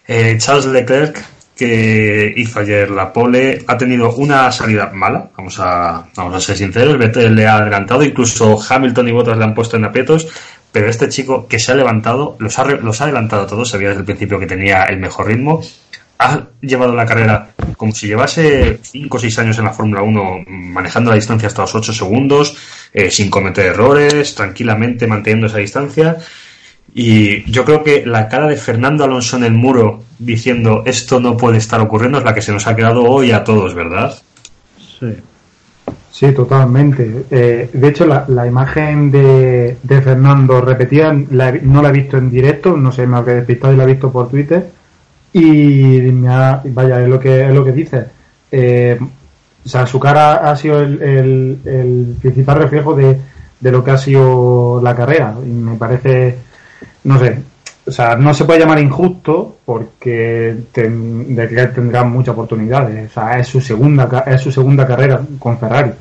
[0.08, 1.25] Eh, Charles Leclerc,
[1.58, 6.56] que hizo ayer la pole, ha tenido una salida mala, vamos a, vamos a ser
[6.56, 6.97] sinceros.
[6.97, 10.30] Vettel le ha adelantado, incluso Hamilton y Bottas le han puesto en aprietos.
[10.71, 14.01] Pero este chico que se ha levantado, los ha, los ha adelantado todos, sabía desde
[14.01, 15.62] el principio que tenía el mejor ritmo
[16.17, 20.45] ha llevado la carrera como si llevase 5 o 6 años en la Fórmula 1
[20.47, 22.56] manejando la distancia hasta los 8 segundos,
[22.93, 26.17] eh, sin cometer errores, tranquilamente manteniendo esa distancia.
[26.93, 31.36] Y yo creo que la cara de Fernando Alonso en el muro diciendo esto no
[31.36, 34.17] puede estar ocurriendo es la que se nos ha quedado hoy a todos, ¿verdad?
[34.99, 35.08] Sí.
[36.12, 37.25] Sí, totalmente.
[37.30, 42.93] Eh, de hecho, la, imagen de, Fernando repetida no la he visto en directo, no
[42.93, 44.65] sé, me ha despistado y la he visto por Twitter
[45.38, 48.06] y vaya, es lo que, es lo que dice.
[48.50, 48.98] Eh,
[49.65, 53.19] o sea, su cara ha sido el, el, principal reflejo de,
[53.60, 55.36] de, lo que ha sido la carrera.
[55.45, 56.38] Y me parece,
[57.04, 57.38] no sé,
[57.86, 63.12] o sea, no se puede llamar injusto porque ten, de que tendrá muchas oportunidades.
[63.12, 65.91] O sea, es su segunda, es su segunda carrera con Ferrari.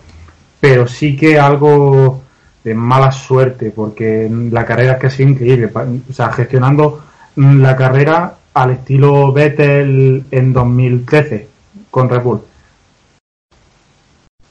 [0.61, 2.23] Pero sí que algo
[2.63, 5.71] de mala suerte porque la carrera es que ha sido increíble.
[6.09, 7.03] O sea, gestionando
[7.35, 11.49] la carrera al estilo Vettel en 2013
[11.91, 12.41] con Red Bull.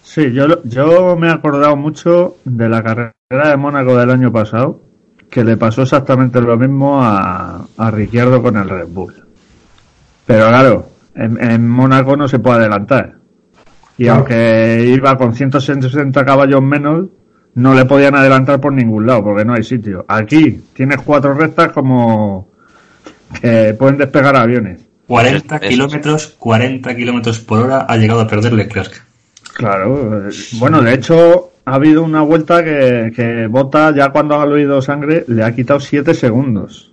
[0.03, 4.81] Sí, yo, yo me he acordado mucho de la carrera de Mónaco del año pasado,
[5.29, 9.15] que le pasó exactamente lo mismo a, a Ricciardo con el Red Bull.
[10.25, 13.15] Pero claro, en, Mónaco no se puede adelantar.
[13.97, 17.07] Y aunque iba con 160 caballos menos,
[17.55, 20.05] no le podían adelantar por ningún lado, porque no hay sitio.
[20.07, 22.52] Aquí tienes cuatro rectas como,
[23.41, 24.82] que pueden despegar aviones.
[25.08, 29.04] 40 kilómetros, 40 kilómetros por hora ha llegado a perder Leclerc.
[29.54, 34.46] Claro, eh, bueno, de hecho ha habido una vuelta que, que Bota ya cuando ha
[34.46, 36.91] oído sangre le ha quitado 7 segundos.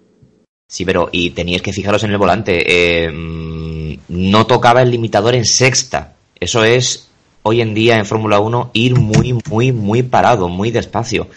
[0.68, 2.62] Sí, pero y teníais que fijaros en el volante.
[2.64, 6.12] Eh, no tocaba el limitador en sexta.
[6.38, 7.08] Eso es
[7.42, 11.28] hoy en día en Fórmula 1 ir muy, muy, muy parado, muy despacio.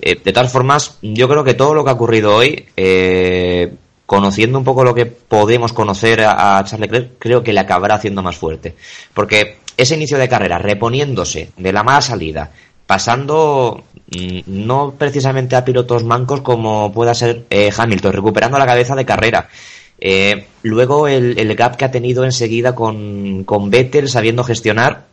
[0.00, 2.66] Eh, de todas formas, yo creo que todo lo que ha ocurrido hoy
[4.10, 8.24] conociendo un poco lo que podemos conocer a, Charles Leclerc, creo que le acabará haciendo
[8.24, 8.74] más fuerte.
[9.14, 12.50] Porque ese inicio de carrera, reponiéndose de la mala salida,
[12.88, 18.96] pasando mm, no precisamente a pilotos mancos como pueda ser eh, Hamilton, recuperando la cabeza
[18.96, 19.48] de carrera.
[20.00, 25.04] Eh, luego el, el, gap que ha tenido enseguida con, con Vettel, sabiendo gestionar,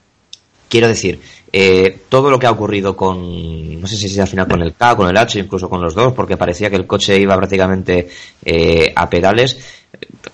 [0.70, 1.20] quiero decir,
[1.52, 4.96] eh, todo lo que ha ocurrido con, no sé si al final con el K,
[4.96, 8.08] con el H, incluso con los dos, porque parecía que el coche iba prácticamente
[8.44, 9.58] eh, a pedales.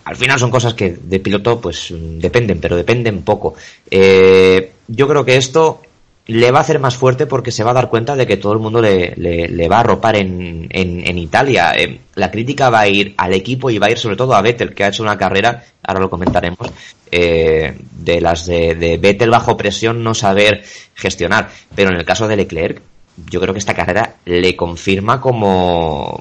[0.05, 3.55] Al final son cosas que de piloto pues dependen, pero dependen poco.
[3.89, 5.81] Eh, yo creo que esto
[6.25, 8.53] le va a hacer más fuerte porque se va a dar cuenta de que todo
[8.53, 11.73] el mundo le, le, va a arropar en, en, Italia.
[11.75, 14.41] Eh, la crítica va a ir al equipo y va a ir sobre todo a
[14.41, 16.71] Vettel, que ha hecho una carrera, ahora lo comentaremos,
[17.11, 20.63] eh, de las de, de Vettel bajo presión, no saber
[20.95, 21.49] gestionar.
[21.75, 22.81] Pero en el caso de Leclerc,
[23.29, 26.19] yo creo que esta carrera le confirma como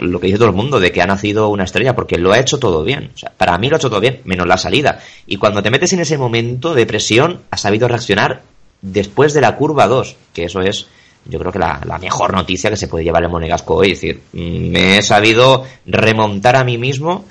[0.00, 2.40] lo que dice todo el mundo, de que ha nacido una estrella, porque lo ha
[2.40, 3.12] hecho todo bien.
[3.14, 4.98] O sea, para mí lo ha hecho todo bien, menos la salida.
[5.26, 8.42] Y cuando te metes en ese momento de presión, ha sabido reaccionar
[8.84, 10.86] después de la curva 2, que eso es
[11.26, 13.92] yo creo que la, la mejor noticia que se puede llevar el Monegasco hoy.
[13.92, 17.24] Es decir, me he sabido remontar a mí mismo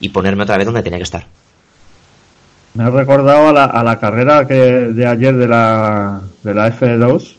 [0.00, 1.26] y ponerme otra vez donde tenía que estar.
[2.72, 6.74] Me he recordado a la, a la carrera que de ayer de la, de la
[6.74, 7.36] F2,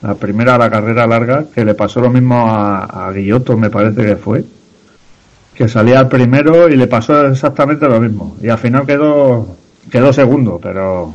[0.00, 4.02] la primera, la carrera larga, que le pasó lo mismo a, a Guilloto, me parece
[4.04, 4.44] que fue.
[5.54, 8.36] Que salía primero y le pasó exactamente lo mismo.
[8.40, 9.54] Y al final quedó,
[9.90, 11.14] quedó segundo, pero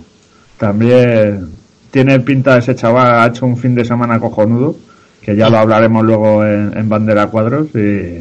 [0.59, 1.56] también
[1.91, 4.77] tiene pinta ese chaval, ha hecho un fin de semana cojonudo,
[5.21, 7.67] que ya lo hablaremos luego en, en Bandera Cuadros.
[7.75, 8.19] Y...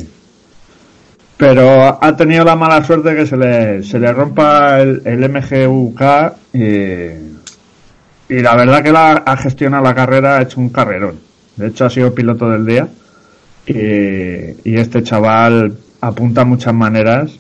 [1.37, 6.02] Pero ha tenido la mala suerte que se le, se le rompa el, el MGUK
[6.55, 6.64] y,
[8.29, 11.20] y la verdad que la, ha gestionado la carrera, ha hecho un carrerón.
[11.57, 12.88] De hecho, ha sido piloto del día.
[13.66, 17.33] Y, y este chaval apunta muchas maneras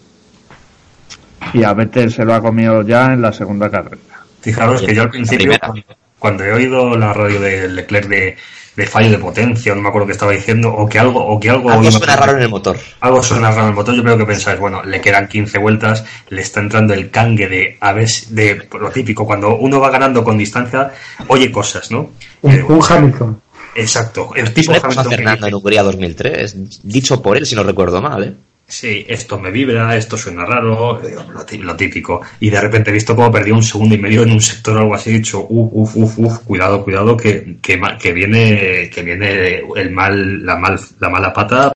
[1.52, 3.96] y a Vettel se lo ha comido ya en la segunda carrera.
[4.40, 5.82] Fijaros que yo al principio, cuando,
[6.26, 8.36] cuando he oído la radio de Leclerc de,
[8.74, 11.48] de fallo de potencia, no me acuerdo qué estaba diciendo, o que algo, o que
[11.50, 12.76] algo, Algo suena raro en el motor.
[12.98, 16.04] algo suena raro en el motor, yo creo que pensáis, bueno, le quedan 15 vueltas,
[16.30, 20.24] le está entrando el cangue de a ver, de lo típico, cuando uno va ganando
[20.24, 20.90] con distancia,
[21.28, 22.10] oye cosas, ¿no?
[22.42, 23.40] Un, Eh, un Hamilton.
[23.76, 28.02] exacto, el tipo Hamilton que Fernando en Hungría 2003, dicho por él, si no recuerdo
[28.02, 28.34] mal, ¿eh?
[28.68, 31.00] Sí, esto me vibra, esto suena raro,
[31.32, 32.20] lo, tí- lo típico.
[32.40, 34.80] Y de repente he visto cómo perdió un segundo y medio en un sector o
[34.80, 39.02] algo así, he dicho, uf, uf, uf, uf, cuidado, cuidado, que, que, que viene, que
[39.02, 41.72] viene el mal, la mal, la mala pata.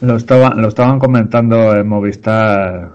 [0.00, 2.90] Lo estaban, lo estaban comentando en Movistar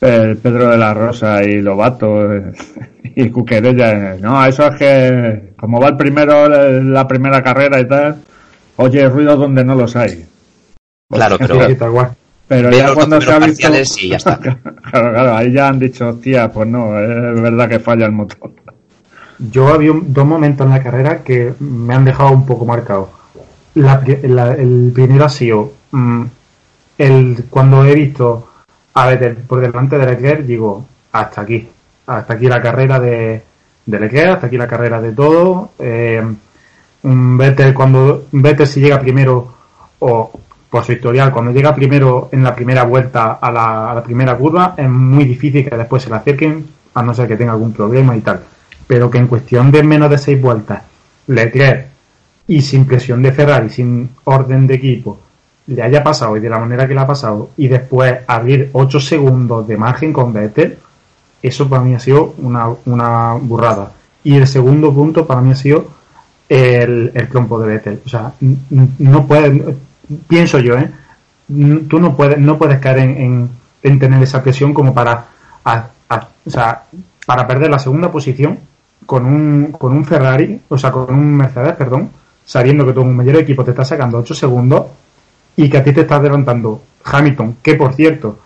[0.00, 2.52] el Pedro de la Rosa y Lobato eh,
[3.14, 4.16] y Cuquerella.
[4.20, 8.16] No, eso es que como va el primero eh, la primera carrera y tal,
[8.76, 10.26] oye ruidos donde no los hay.
[11.12, 11.44] Claro, Sí,
[11.78, 12.14] pero.
[12.48, 13.68] Pero Veo ya cuando se ha visto...
[14.02, 14.38] y ya está.
[14.38, 14.62] claro,
[15.12, 18.50] claro, ahí ya han dicho, hostia, pues no, es verdad que falla el motor.
[19.38, 23.10] Yo había un- dos momentos en la carrera que me han dejado un poco marcado.
[23.74, 26.22] La pri- la- el primero ha sido mm,
[26.98, 28.48] el, cuando he visto
[28.94, 31.68] a Vettel por delante de Leclerc, digo, hasta aquí.
[32.06, 33.42] Hasta aquí la carrera de,
[33.86, 35.70] de Leclerc, hasta aquí la carrera de todo.
[35.78, 36.22] Eh,
[37.04, 39.54] un Vettel, cuando Vettel si llega primero,
[40.00, 40.30] o
[40.72, 44.34] por su historial, cuando llega primero en la primera vuelta a la, a la primera
[44.38, 47.74] curva, es muy difícil que después se le acerquen, a no ser que tenga algún
[47.74, 48.40] problema y tal.
[48.86, 50.82] Pero que en cuestión de menos de seis vueltas,
[51.26, 51.88] Leclerc
[52.48, 55.20] y sin presión de Ferrari, sin orden de equipo,
[55.66, 58.98] le haya pasado y de la manera que le ha pasado, y después abrir 8
[58.98, 60.78] segundos de margen con Vettel,
[61.42, 63.92] eso para mí ha sido una, una burrada.
[64.24, 65.84] Y el segundo punto para mí ha sido
[66.48, 68.00] el, el trompo de Vettel.
[68.06, 68.32] O sea,
[68.70, 69.52] no puedes,
[70.28, 70.90] pienso yo, ¿eh?
[71.50, 73.50] N- Tú no puedes, no puedes caer en, en-
[73.82, 75.24] en tener esa presión como para,
[75.64, 76.82] o sea,
[77.26, 78.58] para perder la segunda posición
[79.06, 82.10] con un, con un Ferrari, o sea, con un Mercedes, perdón,
[82.44, 84.86] sabiendo que tu mayor equipo te está sacando 8 segundos
[85.56, 88.38] y que a ti te está adelantando Hamilton, que por cierto,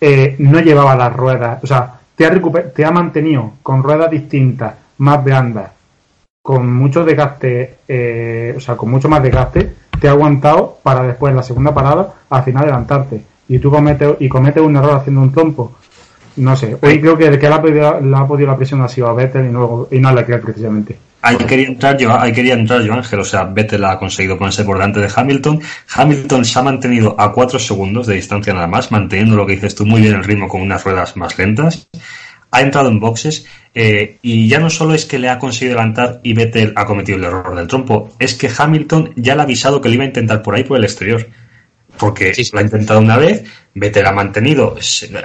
[0.00, 2.40] eh, no llevaba las ruedas, o sea, te ha,
[2.74, 5.70] te ha mantenido con ruedas distintas, más blandas,
[6.42, 11.30] con mucho desgaste, eh, o sea, con mucho más desgaste, te ha aguantado para después
[11.30, 13.22] en la segunda parada al final adelantarte.
[13.48, 15.72] Y tú cometes, y cometes un error haciendo un trompo.
[16.36, 18.80] No sé, hoy creo que el que le ha podido, le ha podido la presión
[18.80, 20.96] ha sido a Vettel y, luego, y no a Leclerc precisamente.
[21.20, 24.64] Ahí quería entrar yo, ahí quería entrar yo Ángel, o sea, Vettel ha conseguido ponerse
[24.64, 25.60] por delante de Hamilton.
[25.94, 29.74] Hamilton se ha mantenido a 4 segundos de distancia nada más, manteniendo lo que dices
[29.74, 31.88] tú muy bien el ritmo con unas ruedas más lentas.
[32.52, 36.20] Ha entrado en boxes eh, y ya no solo es que le ha conseguido adelantar
[36.22, 39.80] y Vettel ha cometido el error del trompo, es que Hamilton ya le ha avisado
[39.80, 41.26] que le iba a intentar por ahí por el exterior.
[41.98, 42.50] Porque Sí, sí.
[42.52, 44.76] lo ha intentado una vez, Vettel ha mantenido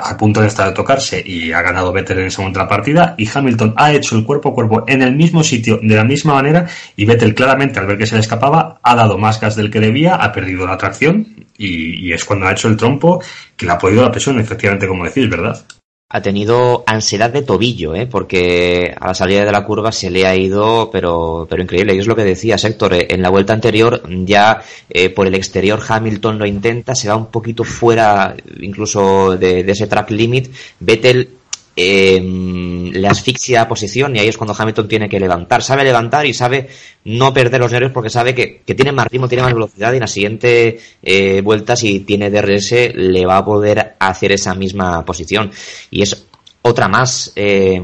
[0.01, 3.15] a punto de estar de tocarse y ha ganado Vettel en ese momento la partida
[3.17, 6.33] y Hamilton ha hecho el cuerpo a cuerpo en el mismo sitio de la misma
[6.35, 9.71] manera y Vettel claramente al ver que se le escapaba ha dado más gas del
[9.71, 13.21] que debía, ha perdido la tracción y, y es cuando ha hecho el trompo
[13.55, 15.65] que le ha podido la presión, efectivamente como decís, ¿verdad?
[16.09, 18.07] Ha tenido ansiedad de tobillo, ¿eh?
[18.07, 21.95] porque a la salida de la curva se le ha ido, pero, pero increíble.
[21.95, 25.35] Y es lo que decía Héctor, eh, en la vuelta anterior ya eh, por el
[25.35, 30.49] exterior Hamilton lo intenta, se va un poquito fuera incluso de, de ese track limit.
[30.79, 31.36] Vettel
[31.79, 35.61] eh, le asfixia a posición y ahí es cuando Hamilton tiene que levantar.
[35.61, 36.67] Sabe levantar y sabe
[37.05, 39.97] no perder los nervios porque sabe que, que tiene más ritmo, tiene más velocidad y
[39.97, 45.05] en la siguiente eh, vuelta, si tiene DRS, le va a poder hacer esa misma
[45.05, 45.51] posición.
[45.91, 46.25] Y es
[46.63, 47.31] otra más.
[47.35, 47.79] eh,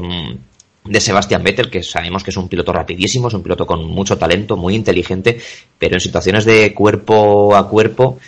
[0.84, 4.18] de Sebastian Vettel, que sabemos que es un piloto rapidísimo, es un piloto con mucho
[4.18, 5.40] talento, muy inteligente,
[5.78, 8.18] pero en situaciones de cuerpo a cuerpo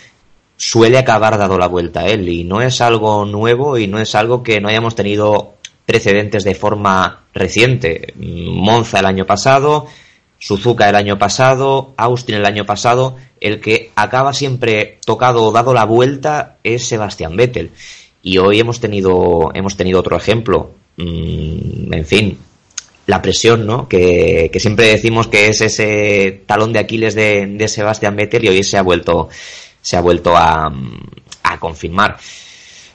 [0.56, 4.14] suele acabar dado la vuelta a él y no es algo nuevo y no es
[4.14, 5.55] algo que no hayamos tenido
[5.86, 8.12] precedentes de forma reciente.
[8.16, 9.86] Monza el año pasado,
[10.38, 15.72] Suzuka el año pasado, Austin el año pasado, el que acaba siempre tocado o dado
[15.72, 17.70] la vuelta es Sebastián Vettel.
[18.22, 20.72] Y hoy hemos tenido, hemos tenido otro ejemplo.
[20.96, 22.38] Mm, en fin,
[23.06, 23.88] la presión, ¿no?
[23.88, 28.48] Que, que, siempre decimos que es ese talón de Aquiles de, de Sebastián Vettel y
[28.48, 29.28] hoy se ha vuelto,
[29.80, 30.72] se ha vuelto a,
[31.44, 32.16] a confirmar.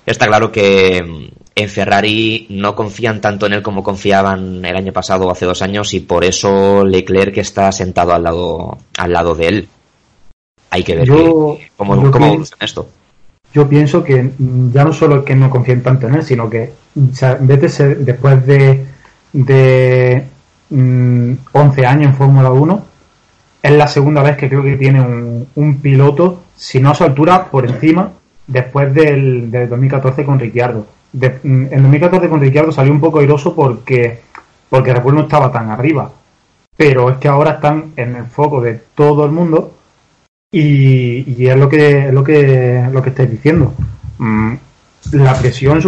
[0.05, 5.27] Está claro que en Ferrari no confían tanto en él como confiaban el año pasado
[5.27, 9.47] o hace dos años y por eso Leclerc está sentado al lado, al lado de
[9.47, 9.67] él.
[10.69, 12.89] Hay que ver Yo- que- cómo, yo cómo evoluciona esto.
[13.53, 16.71] Yo pienso que mm, ya no solo que no confíen tanto en él, sino que
[16.95, 18.85] o sea, después de,
[19.33, 20.23] de
[20.69, 22.85] mm, 11 años en Fórmula 1,
[23.63, 27.03] es la segunda vez que creo que tiene un, un piloto, si no a su
[27.03, 28.13] altura, por encima,
[28.47, 30.85] después del, del 2014 con Ricciardo.
[31.13, 34.21] De- en 2014 con Ricciardo salió un poco airoso porque,
[34.69, 36.11] porque Red Bull no estaba tan arriba.
[36.77, 39.75] Pero es que ahora están en el foco de todo el mundo
[40.51, 43.73] y, y es lo que es lo que lo que estáis diciendo.
[44.17, 44.53] Mm,
[45.13, 45.79] la presión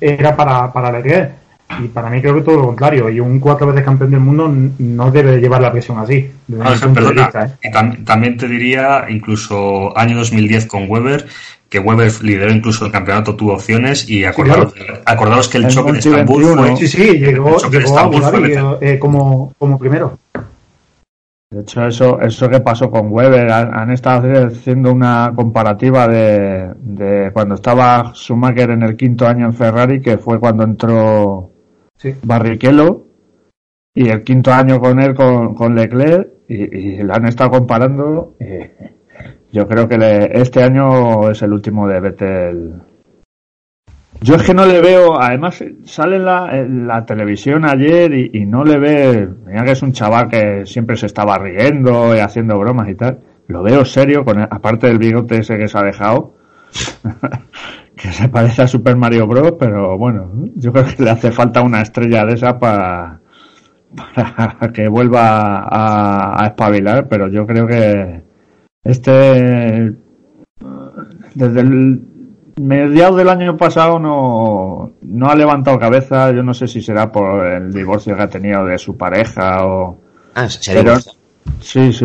[0.00, 1.32] era para, para Leclerc
[1.82, 3.08] y para mí creo que todo lo contrario.
[3.10, 6.30] Y un cuatro veces campeón del mundo no debe llevar la presión así.
[6.46, 7.50] Desde mi Ángel, punto de perdona, vista, ¿eh?
[7.68, 11.26] y tam- también te diría, incluso año 2010 con Weber,
[11.76, 15.98] que Weber lideró incluso el campeonato, tuvo opciones y acordaros, acordaros que el choque de
[15.98, 16.76] Estambul 21, fue...
[16.76, 20.18] Sí, sí, llegó, a eh, como, como primero.
[21.50, 26.70] De hecho, eso, eso que pasó con Weber, han, han estado haciendo una comparativa de,
[26.80, 31.50] de cuando estaba Schumacher en el quinto año en Ferrari, que fue cuando entró
[31.98, 32.14] Sí.
[32.22, 33.06] Barrichello,
[33.94, 38.34] y el quinto año con él, con, con Leclerc, y, y lo han estado comparando.
[39.56, 42.74] Yo creo que le- este año es el último de Vettel.
[44.20, 48.78] Yo es que no le veo, además sale en la, televisión ayer y, no le
[48.78, 52.94] ve, mira que es un chaval que siempre se estaba riendo y haciendo bromas y
[52.96, 56.34] tal, lo veo serio, aparte del bigote ese que se ha dejado,
[57.96, 61.62] que se parece a Super Mario Bros, pero bueno, yo creo que le hace falta
[61.62, 63.20] una estrella de esa para,
[64.14, 68.25] para que vuelva a espabilar, pero yo creo que
[68.88, 69.92] este
[71.34, 72.00] desde el
[72.58, 76.32] mediados del año pasado no, no ha levantado cabeza.
[76.32, 79.98] Yo no sé si será por el divorcio que ha tenido de su pareja o.
[80.34, 80.96] Ah, se Pero-.
[81.60, 82.04] Sí, sí.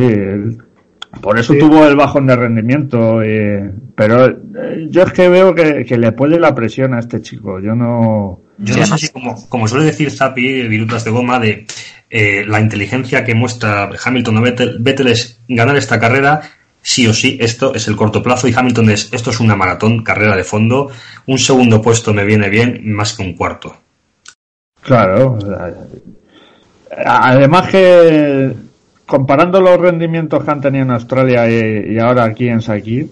[1.21, 1.59] Por eso Sí.
[1.59, 3.23] tuvo el bajón de rendimiento.
[3.23, 7.21] y- pero eh, yo es que veo que, que le puede la presión a este
[7.21, 7.59] chico.
[7.59, 8.39] Yo no.
[8.57, 11.65] Yo no sé si, como, como suele decir Zapi, Virutas de Goma, de
[12.09, 16.41] eh, la inteligencia que muestra Hamilton o Vettel, Vettel es ganar esta carrera,
[16.81, 20.03] sí o sí, esto es el corto plazo, y Hamilton es, esto es una maratón,
[20.03, 20.89] carrera de fondo,
[21.27, 23.75] un segundo puesto me viene bien, más que un cuarto.
[24.81, 25.37] Claro.
[27.05, 28.53] Además que
[29.05, 33.09] comparando los rendimientos que han tenido en Australia y, ahora aquí en Sakir,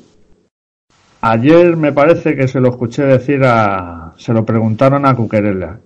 [1.21, 5.77] ayer me parece que se lo escuché decir a, se lo preguntaron a Cuquerella.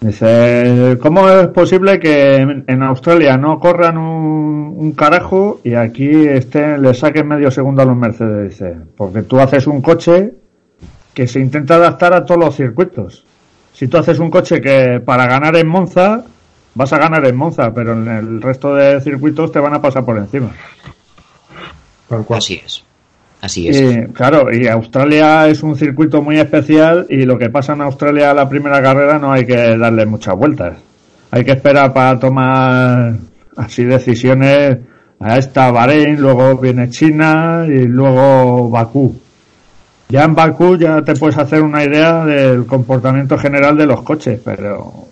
[0.00, 6.08] Dice, ¿cómo es posible que en, en Australia no corran un, un carajo y aquí
[6.26, 8.50] estén, le saquen medio segundo a los Mercedes?
[8.50, 10.32] Dice, porque tú haces un coche
[11.12, 13.26] que se intenta adaptar a todos los circuitos.
[13.74, 16.24] Si tú haces un coche que para ganar en Monza,
[16.74, 20.04] vas a ganar en Monza, pero en el resto de circuitos te van a pasar
[20.04, 20.50] por encima.
[22.08, 22.38] Tal cual.
[22.38, 22.84] Así es.
[23.40, 23.80] Así es.
[23.80, 28.30] Y, claro, y Australia es un circuito muy especial y lo que pasa en Australia
[28.30, 30.76] a la primera carrera no hay que darle muchas vueltas.
[31.30, 33.14] Hay que esperar para tomar
[33.56, 34.78] así decisiones.
[35.22, 39.14] A esta Bahrein, luego viene China y luego Bakú.
[40.08, 44.40] Ya en Bakú ya te puedes hacer una idea del comportamiento general de los coches,
[44.42, 45.08] pero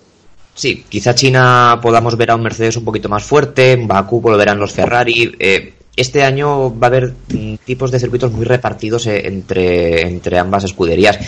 [0.55, 4.59] Sí, quizá China podamos ver a un Mercedes un poquito más fuerte, en Bakú volverán
[4.59, 5.31] los Ferrari.
[5.39, 10.39] eh, este año va a haber mm, tipos de circuitos muy repartidos eh, entre, entre
[10.39, 11.19] ambas escuderías.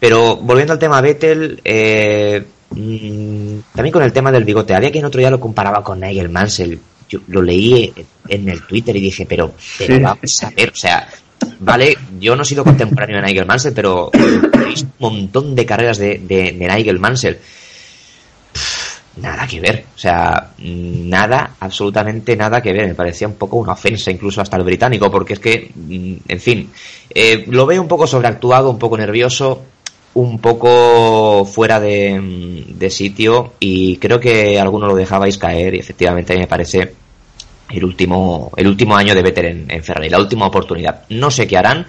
[0.00, 4.74] Pero volviendo al tema Vettel, eh, mm, también con el tema del bigote.
[4.74, 6.78] Había quien otro día lo comparaba con Nigel Mansell.
[7.08, 7.92] Yo lo leí
[8.28, 10.02] en el Twitter y dije, pero, pero Sí.
[10.02, 11.08] vamos a ver, o sea,
[11.60, 15.64] vale, yo no he sido contemporáneo de Nigel Mansell, pero he visto un montón de
[15.64, 17.38] carreras de, de, de Nigel Mansell
[19.20, 19.84] nada que ver.
[19.94, 22.86] O sea, nada, absolutamente nada que ver.
[22.86, 26.40] Me parecía un poco una ofensa incluso hasta el británico, porque es que, mm, en
[26.40, 26.70] fin,
[27.14, 29.62] eh, lo veo un poco sobreactuado, un poco nervioso,
[30.14, 36.32] un poco fuera de, mm, sitio y creo que algunos lo dejabais caer y efectivamente
[36.32, 36.94] a mí me parece
[37.70, 41.02] el último, el último año de Vettel en, en Ferrari, la última oportunidad.
[41.10, 41.86] No sé qué harán.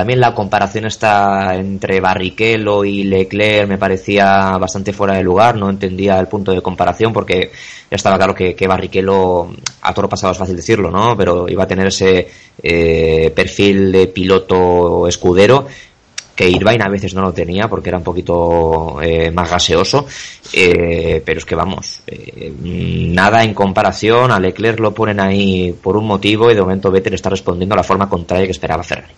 [0.00, 5.68] También la comparación está entre Barrichello y Leclerc me parecía bastante fuera de lugar, no
[5.68, 7.50] entendía el punto de comparación porque
[7.90, 9.50] estaba claro que, que Barrichello,
[9.82, 11.14] a toro pasado es fácil decirlo, ¿no?
[11.18, 12.26] Pero iba a tener ese
[12.62, 15.66] eh, perfil de piloto escudero
[16.34, 20.06] que Irvine a veces no lo tenía porque era un poquito eh, más gaseoso,
[20.54, 25.98] eh, pero es que vamos, eh, nada en comparación, a Leclerc lo ponen ahí por
[25.98, 29.12] un motivo y de momento Vettel está respondiendo a la forma contraria que esperaba Ferrari.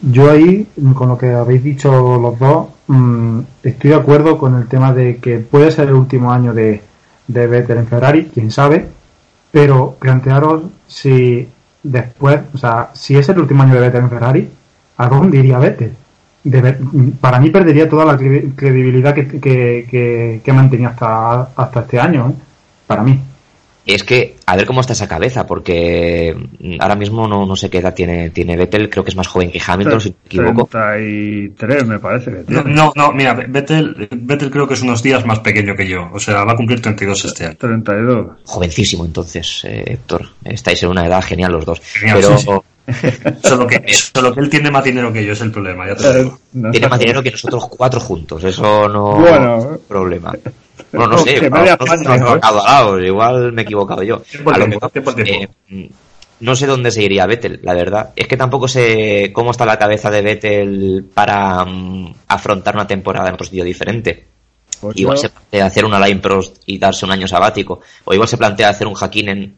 [0.00, 4.68] Yo ahí, con lo que habéis dicho los dos, mmm, estoy de acuerdo con el
[4.68, 6.82] tema de que puede ser el último año de,
[7.26, 8.88] de Vettel en Ferrari, quién sabe,
[9.50, 11.48] pero plantearos si
[11.82, 14.48] después, o sea, si es el último año de Vettel en Ferrari,
[14.98, 15.94] ¿a dónde iría Vettel?
[17.20, 22.28] Para mí perdería toda la credibilidad que, que, que, que mantenía hasta, hasta este año,
[22.30, 22.34] ¿eh?
[22.86, 23.20] para mí.
[23.86, 26.36] Es que, a ver cómo está esa cabeza, porque
[26.80, 29.52] ahora mismo no, no sé qué edad tiene, tiene Vettel, creo que es más joven
[29.52, 30.66] que Hamilton, si me equivoco.
[30.66, 32.64] 33 me parece que tiene.
[32.64, 36.18] No, no, mira, Vettel, Vettel creo que es unos días más pequeño que yo, o
[36.18, 37.56] sea, va a cumplir 32 este año.
[37.56, 38.26] 32.
[38.44, 40.30] Jovencísimo entonces, eh, Héctor.
[40.44, 41.80] Estáis en una edad genial los dos.
[41.80, 42.38] Genial, Pero...
[42.38, 42.50] sí, sí.
[43.42, 45.86] Solo que, solo que él tiene más dinero que yo, es el problema.
[45.88, 46.38] Ya te lo digo.
[46.52, 49.74] No tiene más dinero que nosotros cuatro juntos, eso no Bueno.
[49.74, 50.32] es problema.
[50.96, 54.22] No sé, no Arauz, igual me he equivocado yo.
[54.52, 55.12] A lo mejor, tiempo.
[55.18, 55.48] eh,
[56.40, 58.10] no sé dónde se iría Vettel, la verdad.
[58.14, 63.28] Es que tampoco sé cómo está la cabeza de Vettel para mm, afrontar una temporada
[63.28, 64.26] en otro sitio diferente.
[64.80, 67.80] Pues Igual se plantea hacer una Line Prost y darse un año sabático.
[68.04, 69.56] O igual se plantea hacer un Hakkinen,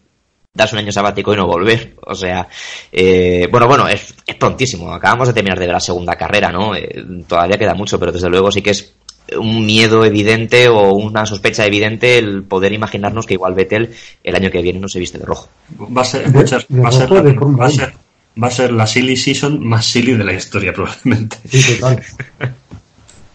[0.55, 1.95] darse un año sabático y no volver.
[2.07, 2.47] O sea,
[2.93, 4.93] eh, bueno, bueno, es, es prontísimo.
[4.93, 6.77] Acabamos de terminar de ver la segunda carrera, ¿no?
[6.77, 8.95] Eh, todavía queda mucho, pero desde luego sí que es
[9.39, 13.91] un miedo evidente o una sospecha evidente el poder imaginarnos que igual Vettel
[14.25, 15.49] el año que viene no se viste de rojo.
[15.81, 17.95] Va a ser, De- va a ser, de va a ser, va a ser-
[18.43, 21.37] va a ser la silly season más silly de la historia, probablemente.
[21.49, 22.03] Sí, total.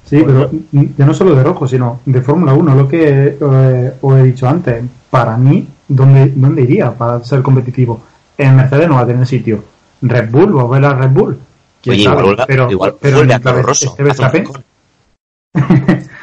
[0.10, 4.18] Sí, pero ya no solo de rojo, sino de Fórmula 1, lo que eh, os
[4.20, 4.84] he dicho antes.
[5.10, 8.04] Para mí, ¿dónde, ¿dónde iría para ser competitivo?
[8.38, 9.64] En Mercedes no va a tener sitio.
[10.02, 11.40] Red Bull, volver a Red Bull.
[11.82, 13.86] ¿Quién Oye, igual, pero, igual pero a Toro Rosso.
[13.88, 14.64] esté hace un Verstappen, rincón.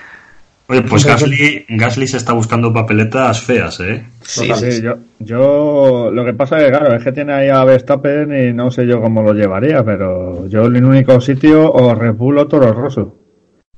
[0.71, 4.05] Oye, pues Gasly, Gasly se está buscando papeletas feas, ¿eh?
[4.23, 4.81] Sí, Total, sí.
[4.81, 8.53] Yo, yo lo que pasa es que claro, es que tiene ahí a Verstappen y
[8.53, 12.39] no sé yo cómo lo llevaría, pero yo en el único sitio o Red Bull
[12.39, 13.17] o Toro Rosso.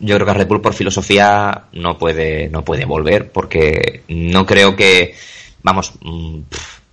[0.01, 4.77] Yo creo que Red Bull por filosofía no puede, no puede volver porque no creo
[4.77, 5.15] que,
[5.63, 6.41] vamos, mm,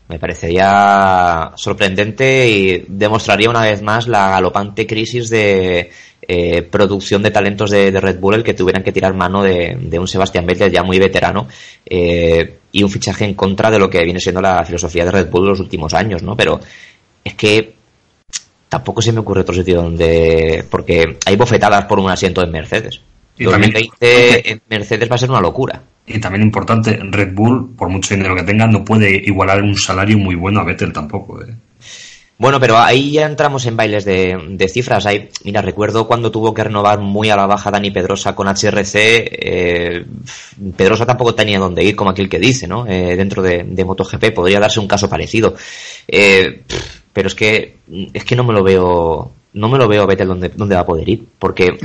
[0.08, 5.92] me parecería sorprendente y demostraría una vez más la galopante crisis de
[6.32, 9.76] eh, producción de talentos de, de Red Bull el que tuvieran que tirar mano de,
[9.82, 11.48] de un Sebastián Vettel ya muy veterano
[11.84, 15.32] eh, y un fichaje en contra de lo que viene siendo la filosofía de Red
[15.32, 16.38] Bull los últimos años, ¿no?
[16.38, 16.60] Pero
[17.24, 17.74] es que
[18.70, 20.64] tampoco se me ocurre otro sitio donde.
[20.70, 23.02] Porque hay bofetadas por un asiento en Mercedes.
[23.36, 25.82] Y 2020 en Mercedes va a ser una locura.
[26.06, 30.20] Y también importante, Red Bull, por mucho dinero que tenga, no puede igualar un salario
[30.20, 31.56] muy bueno a Vettel tampoco, ¿eh?
[32.40, 35.06] Bueno, pero ahí ya entramos en bailes de, de cifras.
[35.06, 38.96] Ahí, mira, recuerdo cuando tuvo que renovar muy a la baja Dani Pedrosa con HRC.
[38.96, 40.06] eh,
[40.78, 42.88] Pedrosa tampoco tenía dónde ir, como aquel que dice, ¿no?
[42.88, 45.54] Eh, dentro de, de MotoGP podría darse un caso parecido.
[46.08, 46.64] Eh,
[47.12, 47.76] pero es que
[48.14, 50.86] es que no me lo veo, no me lo veo Vettel dónde, dónde va a
[50.86, 51.78] poder ir, porque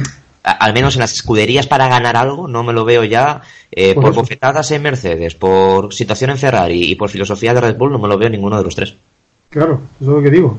[0.45, 3.41] al menos en las escuderías para ganar algo no me lo veo ya
[3.73, 7.77] eh, Por por bofetadas en Mercedes, por situación en Ferrari y por filosofía de Red
[7.77, 8.95] Bull no me lo veo ninguno de los tres.
[9.55, 10.59] Claro, eso es lo que digo.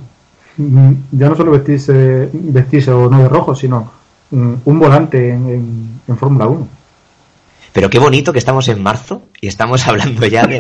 [0.58, 3.92] Mm, Ya no solo vestirse, vestirse o no de rojo, sino
[4.32, 6.68] mm, un volante en, en, en Fórmula 1.
[7.74, 10.58] Pero qué bonito que estamos en marzo y estamos hablando ya de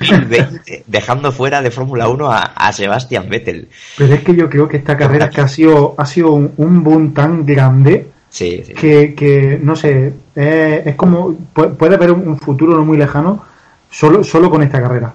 [0.00, 3.68] 2020, dejando fuera de Fórmula 1 a, a Sebastian Vettel.
[3.96, 6.82] Pero es que yo creo que esta carrera que ha sido, ha sido un, un
[6.84, 8.72] boom tan grande Sí, sí.
[8.74, 12.96] que, que no sé, eh, es como, pu- puede haber un, un futuro no muy
[12.98, 13.44] lejano
[13.90, 15.12] solo, solo con esta carrera.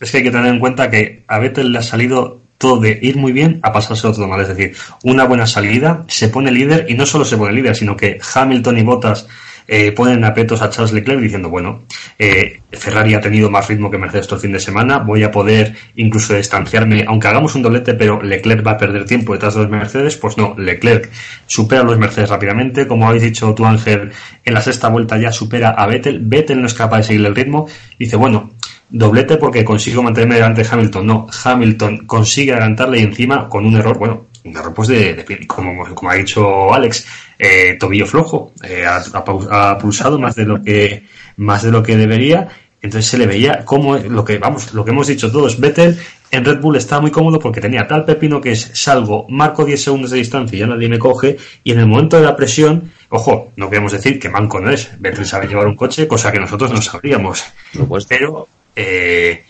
[0.00, 2.98] Es que hay que tener en cuenta que a Vettel le ha salido todo de
[3.00, 4.40] ir muy bien a pasarse todo mal.
[4.40, 4.74] Es decir,
[5.04, 8.78] una buena salida, se pone líder y no solo se pone líder, sino que Hamilton
[8.78, 9.26] y Bottas
[9.72, 11.84] eh, ponen aprietos a Charles Leclerc diciendo, bueno,
[12.18, 15.30] eh, Ferrari ha tenido más ritmo que Mercedes todo el fin de semana, voy a
[15.30, 19.60] poder incluso distanciarme, aunque hagamos un doblete, pero Leclerc va a perder tiempo detrás de
[19.60, 21.08] los Mercedes, pues no, Leclerc
[21.46, 24.10] supera a los Mercedes rápidamente, como habéis dicho tú Ángel,
[24.44, 27.34] en la sexta vuelta ya supera a Vettel, Vettel no es capaz de seguir el
[27.36, 28.50] ritmo, dice, bueno,
[28.90, 31.06] doblete porque consigo mantenerme delante de Hamilton.
[31.06, 35.46] No, Hamilton consigue adelantarle y encima con un error, bueno, un error pues de, de-
[35.46, 37.06] como, como ha dicho Alex,
[37.38, 41.04] eh, tobillo flojo, eh, ha, ha pau- ha pulsado más de lo que
[41.36, 42.48] más de lo que debería
[42.82, 45.98] Entonces se le veía como lo que vamos, lo que hemos dicho todos, Vettel
[46.30, 49.82] en Red Bull estaba muy cómodo porque tenía tal pepino que es salgo, marco 10
[49.82, 52.90] segundos de distancia y ya nadie me coge, y en el momento de la presión,
[53.10, 56.38] ojo, no queremos decir que manco no es, Vettel sabe llevar un coche, cosa que
[56.40, 57.44] nosotros no sabríamos.
[58.08, 59.44] Pero eh,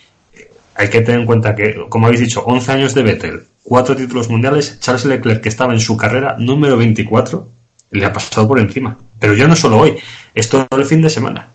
[0.75, 4.29] hay que tener en cuenta que, como habéis dicho, 11 años de Vettel, cuatro títulos
[4.29, 7.49] mundiales, Charles Leclerc, que estaba en su carrera número 24,
[7.91, 8.97] le ha pasado por encima.
[9.19, 9.97] Pero yo no solo hoy,
[10.35, 11.49] es todo el fin de semana.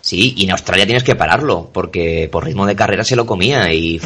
[0.00, 3.72] Sí, y en Australia tienes que pararlo, porque por ritmo de carrera se lo comía
[3.72, 4.00] y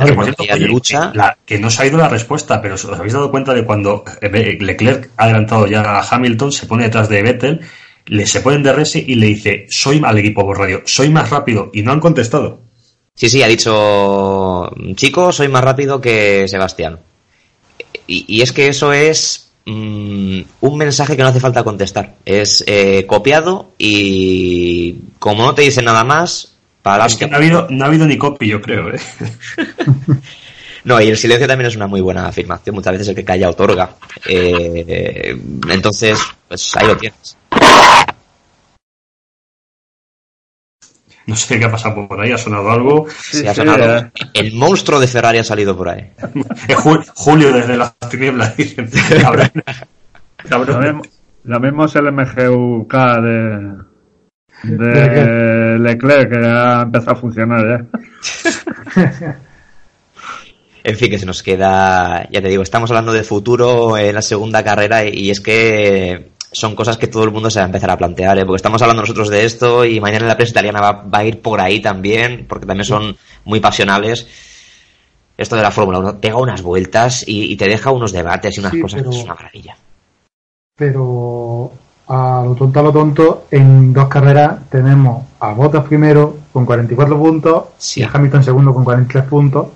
[0.59, 1.12] lucha.
[1.47, 5.11] Que, no se ha ido la respuesta, pero os habéis dado cuenta de cuando Leclerc
[5.16, 7.61] ha adelantado ya a Hamilton, se pone detrás de Vettel,
[8.07, 11.30] le se ponen de resi y le dice, soy al equipo por radio, soy más
[11.30, 12.61] rápido, y no han contestado.
[13.16, 16.98] Sí, sí, ha dicho, chico, soy más rápido que Sebastián.
[18.06, 22.16] Y, y es que eso es Mm, un mensaje que no hace falta contestar.
[22.24, 27.38] Es eh, copiado y como no te dice nada más, para Es que no ha
[27.38, 28.94] habido, no ha habido ni copy, yo creo.
[28.94, 29.00] ¿eh?
[30.84, 32.74] no, y el silencio también es una muy buena afirmación.
[32.74, 33.96] Muchas veces el que calla otorga.
[34.28, 35.34] Eh,
[35.70, 37.38] entonces, pues ahí lo tienes.
[41.26, 43.06] No sé qué ha pasado por ahí, ha sonado algo.
[43.08, 44.10] Sí, ha sonado.
[44.34, 46.10] El monstruo de Ferrari ha salido por ahí.
[47.14, 48.90] Julio desde las tinieblas, dicen.
[51.44, 53.74] Lo, mismo, es el MGUK de,
[54.64, 59.34] de Leclerc, que ha empezado a funcionar ya.
[60.84, 64.22] en fin, que se nos queda, ya te digo, estamos hablando de futuro en la
[64.22, 67.90] segunda carrera y es que son cosas que todo el mundo se va a empezar
[67.90, 68.46] a plantear, ¿eh?
[68.46, 71.61] porque estamos hablando nosotros de esto y mañana la prensa italiana va, a ir por
[71.61, 74.26] ahí también, porque también son muy pasionales.
[75.36, 78.74] Esto de la Fórmula 1 pega unas vueltas y, te deja unos debates y unas
[78.76, 79.76] cosas que es una maravilla.
[80.76, 81.72] Pero
[82.07, 87.18] a lo tonto a lo tonto, en dos carreras tenemos a Bottas primero con 44
[87.18, 89.66] puntos y a Hamilton segundo con 43 puntos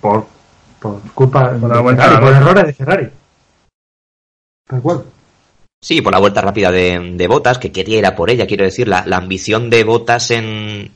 [0.00, 0.26] por,
[0.80, 3.08] por culpa de, Ferrari, por errores de Ferrari.
[4.68, 5.04] Tal cual.
[5.78, 8.46] Sí, por la vuelta rápida de, Botas, que quería ir a por ella.
[8.46, 10.90] Quiero decir, la, ambición de Botas en,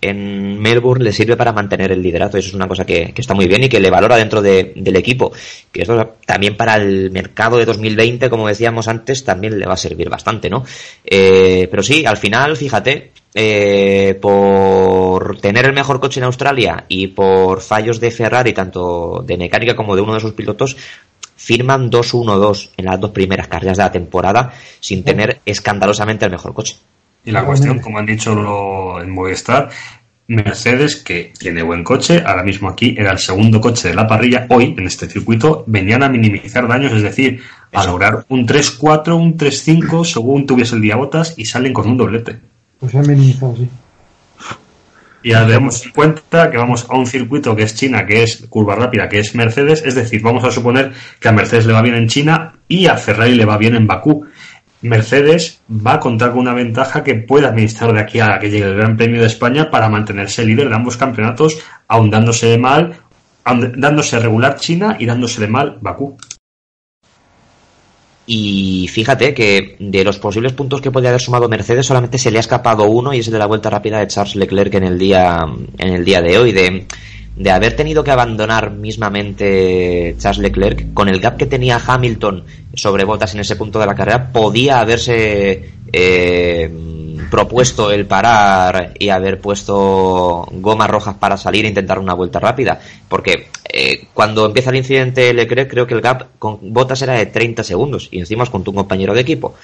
[0.61, 2.39] Melbourne le sirve para mantener el liderato.
[2.39, 5.33] Eso es una cosa que, está muy bien y que le valora dentro del equipo.
[5.70, 9.76] Que eso también para el mercado de 2020, como decíamos antes, también le va a
[9.76, 10.64] servir bastante, ¿no?
[11.05, 17.09] Eh, pero sí, al final, fíjate, eh, por tener el mejor coche en Australia y
[17.09, 20.76] por fallos de Ferrari, tanto de mecánica como de uno de sus pilotos,
[21.43, 26.53] firman 2-1-2 en las dos primeras carreras de la temporada sin tener escandalosamente el mejor
[26.53, 26.76] coche.
[27.24, 29.70] Y la cuestión, como han dicho lo, en Movistar,
[30.28, 34.47] Mercedes, que tiene buen coche, ahora mismo aquí era el segundo coche de la parrilla,
[34.51, 37.41] hoy en este circuito venían a minimizar daños, es decir,
[37.72, 41.97] a lograr un 3-4, un 3-5 según tuviese el día botas y salen con un
[41.97, 42.38] doblete.
[42.78, 43.68] Pues han minimizado, sí.
[45.23, 48.75] Y ahora en cuenta que vamos a un circuito que es China, que es curva
[48.75, 51.95] rápida, que es Mercedes, es decir, vamos a suponer que a Mercedes le va bien
[51.95, 54.27] en China y a Ferrari le va bien en Bakú.
[54.83, 58.64] Mercedes va a contar con una ventaja que puede administrar de aquí a que llegue
[58.64, 62.97] el Gran Premio de España para mantenerse líder de ambos campeonatos, aun dándose mal,
[63.45, 66.16] dándose regular China y dándose de mal Bakú.
[68.27, 72.39] Y fíjate que de los posibles puntos que podría haber sumado Mercedes solamente se le
[72.39, 74.99] ha escapado uno y es el de la vuelta rápida de Charles Leclerc en el
[74.99, 75.45] día,
[75.79, 76.53] en el día de hoy.
[76.53, 76.87] De,
[77.41, 83.05] de haber tenido que abandonar mismamente Charles Leclerc, con el gap que tenía Hamilton sobre
[83.05, 86.70] botas en ese punto de la carrera, podía haberse eh,
[87.30, 92.78] propuesto el parar y haber puesto gomas rojas para salir e intentar una vuelta rápida.
[93.09, 97.24] Porque eh, cuando empieza el incidente Leclerc, creo que el gap con botas era de
[97.24, 99.55] 30 segundos y encima con tu compañero de equipo.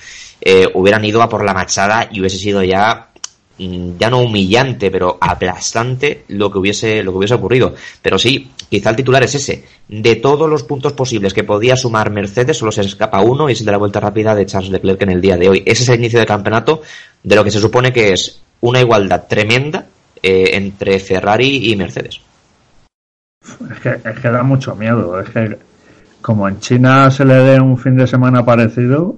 [0.41, 3.11] Eh, hubieran ido a por la machada y hubiese sido ya
[3.59, 7.75] ya no humillante, pero aplastante lo que hubiese lo que hubiese ocurrido.
[8.03, 9.65] Pero sí, quizá el titular es ese.
[9.89, 13.61] De todos los puntos posibles que podía sumar Mercedes, solo se escapa uno y es
[13.61, 15.63] el de la vuelta rápida de Charles Leclerc en el día de hoy.
[15.65, 16.83] Ese es el inicio del campeonato
[17.23, 19.87] de lo que se supone que es una igualdad tremenda
[20.23, 22.21] eh, entre Ferrari y Mercedes.
[23.43, 25.19] Es que, es que da mucho miedo.
[25.21, 25.57] Es que
[26.21, 29.17] como en China se le dé un fin de semana parecido,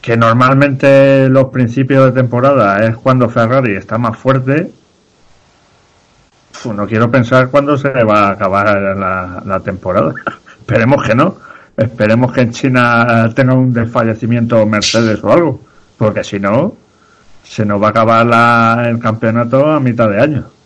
[0.00, 4.70] que normalmente los principios de temporada es cuando Ferrari está más fuerte,
[6.64, 10.12] no quiero pensar cuándo se va a acabar la, temporada.
[10.60, 11.36] Esperemos que no.
[11.76, 15.60] Esperemos que en China tenga un desfallecimiento Mercedes o algo,
[15.96, 16.76] porque si no,
[17.42, 20.59] se nos va a acabar el campeonato a mitad de año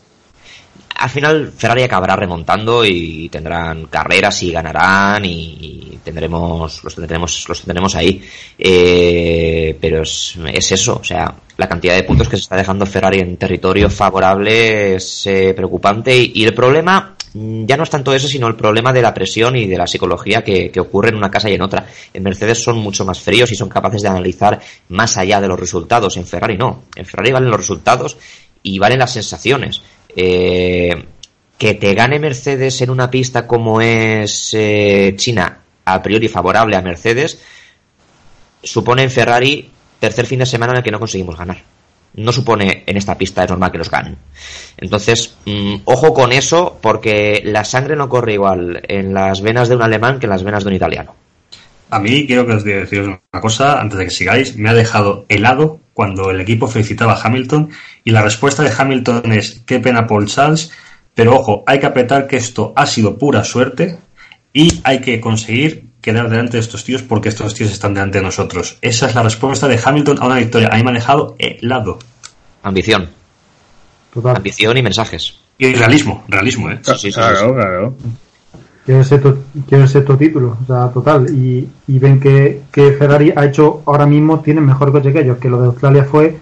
[0.96, 7.62] al final Ferrari acabará remontando y tendrán carreras y ganarán y, tendremos los tendremos los
[7.62, 8.22] tendremos ahí
[8.58, 10.36] eh, pero es,
[10.70, 14.96] eso o sea la cantidad de puntos que se está dejando Ferrari en territorio favorable
[14.96, 18.56] es eh, preocupante y, y el problema mm, ya no es tanto eso, sino el
[18.56, 21.54] problema de la presión y de la psicología que, que ocurre en una casa y
[21.54, 21.86] en otra.
[22.12, 25.58] En Mercedes son mucho más fríos y son capaces de analizar más allá de los
[25.58, 26.16] resultados.
[26.16, 26.84] En Ferrari no.
[26.96, 28.16] En Ferrari valen los resultados
[28.64, 29.80] y valen las sensaciones.
[30.16, 31.04] Eh,
[31.58, 36.82] que te gane Mercedes en una pista como es eh, China, a priori favorable a
[36.82, 37.40] Mercedes,
[38.62, 41.62] supone en Ferrari tercer fin de semana en el que no conseguimos ganar.
[42.16, 44.16] No supone en esta pista, es normal que los ganen.
[44.76, 49.76] Entonces, mm, ojo con eso, porque la sangre no corre igual en las venas de
[49.76, 51.14] un alemán que en las venas de un italiano.
[51.90, 54.56] A mí quiero que os deciros una cosa antes de que sigáis.
[54.56, 57.70] Me ha dejado helado cuando el equipo felicitaba a Hamilton
[58.02, 60.70] y la respuesta de Hamilton es qué pena Paul Charles,
[61.14, 63.98] pero ojo, hay que apretar que esto ha sido pura suerte
[64.52, 68.24] y hay que conseguir quedar delante de estos tíos porque estos tíos están delante de
[68.24, 68.76] nosotros.
[68.82, 70.68] Esa es la respuesta de Hamilton a una victoria.
[70.70, 71.98] A mí me ha dejado helado.
[72.62, 73.08] Ambición.
[74.12, 74.36] Total.
[74.36, 75.38] Ambición y mensajes.
[75.56, 76.80] Y realismo, realismo, ¿eh?
[76.82, 77.96] Sí, sí, sí, claro, claro.
[78.84, 81.34] Quiero el sexto, quiero el sexto título, o sea, total.
[81.34, 85.38] Y, y ven que, que Ferrari ha hecho ahora mismo, tienen mejor coche que ellos,
[85.38, 86.38] que lo de Australia fue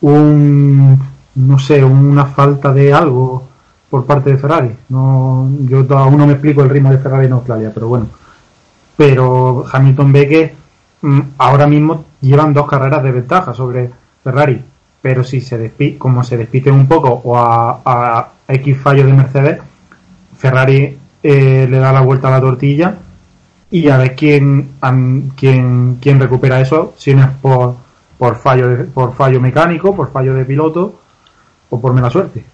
[0.00, 0.98] un,
[1.36, 3.48] no sé, una falta de algo
[3.88, 4.70] por parte de Ferrari.
[4.88, 8.08] No, yo aún no me explico el ritmo de Ferrari en Australia, pero bueno.
[8.96, 10.54] Pero Hamilton ve que
[11.02, 13.90] mm, ahora mismo llevan dos carreras de ventaja sobre
[14.22, 14.64] Ferrari.
[15.00, 19.12] Pero si se despi como se despiten un poco o a, a X fallo de
[19.12, 19.60] Mercedes,
[20.38, 22.94] Ferrari eh, le da la vuelta a la tortilla
[23.70, 24.72] y a ver quién,
[25.36, 27.74] quién, quién recupera eso, si no es por,
[28.18, 31.00] por, fallo de- por fallo mecánico, por fallo de piloto
[31.70, 32.44] o por mala suerte.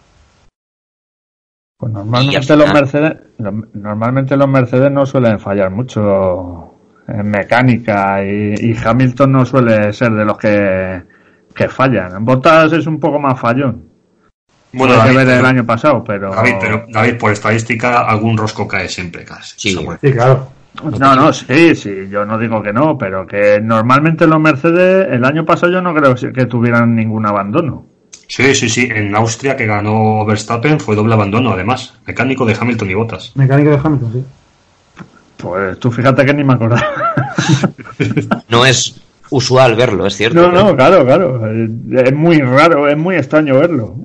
[1.78, 3.16] Pues normalmente final- los Mercedes,
[3.74, 6.74] normalmente los Mercedes no suelen fallar mucho
[7.08, 11.02] en mecánica y, y Hamilton no suele ser de los que,
[11.54, 12.24] que fallan.
[12.24, 13.89] Bottas es un poco más fallón.
[14.72, 18.68] Bueno, David, ver el pero- año pasado, pero David, pero David, por estadística, algún rosco
[18.68, 19.54] cae siempre, casi.
[19.56, 19.86] Sí.
[20.00, 20.48] Sí, claro.
[20.98, 25.24] no, no, sí, sí, yo no digo que no, pero que normalmente los Mercedes el
[25.24, 27.86] año pasado yo no creo que tuvieran ningún abandono.
[28.28, 28.88] Sí, sí, sí.
[28.88, 31.94] En Austria, que ganó Verstappen, fue doble abandono, además.
[32.06, 33.32] Mecánico de Hamilton y Botas.
[33.34, 34.24] Mecánico de Hamilton, sí.
[35.36, 36.86] Pues tú fíjate que ni me acordaba.
[38.48, 39.00] No es
[39.30, 40.40] usual verlo, es cierto.
[40.40, 41.40] No, no, claro, claro.
[41.50, 43.96] Es muy raro, es muy extraño verlo.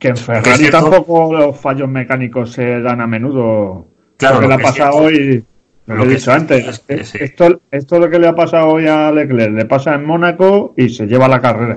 [0.00, 3.86] Que en Ferrari tampoco los fallos mecánicos se dan a menudo.
[4.16, 5.44] Claro, lo que le ha pasado hoy,
[5.86, 7.18] lo, lo que he dicho es antes, cierto es que sí.
[7.20, 10.88] esto, esto lo que le ha pasado hoy a Leclerc, le pasa en Mónaco y
[10.88, 11.76] se lleva la carrera.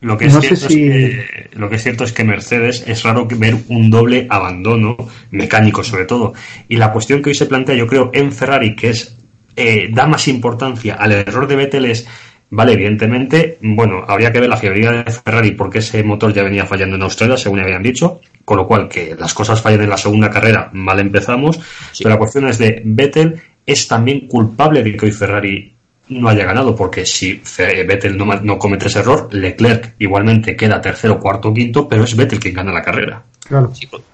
[0.00, 2.82] Lo que, es No cierto si- es que, lo que es cierto es que Mercedes
[2.86, 4.96] es raro ver un doble abandono
[5.30, 6.32] mecánico, sobre todo.
[6.68, 9.18] Y la cuestión que hoy se plantea, yo creo, en Ferrari, que es
[9.56, 12.08] eh, da más importancia al error de Vettel es,
[12.50, 16.66] vale, evidentemente, bueno, habría que ver la fiabilidad de Ferrari porque ese motor ya venía
[16.66, 19.90] fallando en Australia, según ya habían dicho, con lo cual que las cosas fallen en
[19.90, 21.56] la segunda carrera, mal empezamos.
[21.92, 22.02] Sí.
[22.04, 25.74] Pero la cuestión es de Vettel es también culpable de que hoy Ferrari
[26.08, 30.80] no haya ganado, porque si Fe- Vettel no, no comete ese error, Leclerc igualmente queda
[30.80, 33.22] tercero, cuarto, quinto, pero es Vettel quien gana la carrera.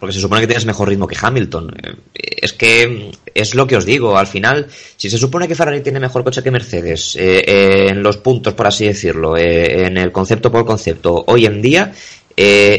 [0.00, 1.74] Porque se supone que tienes mejor ritmo que Hamilton.
[1.82, 1.94] Eh,
[2.42, 4.16] Es que mm, es lo que os digo.
[4.16, 4.66] Al final,
[4.96, 8.54] si se supone que Ferrari tiene mejor coche que Mercedes, eh, eh, en los puntos,
[8.54, 11.92] por así decirlo, en el concepto por concepto, hoy en día,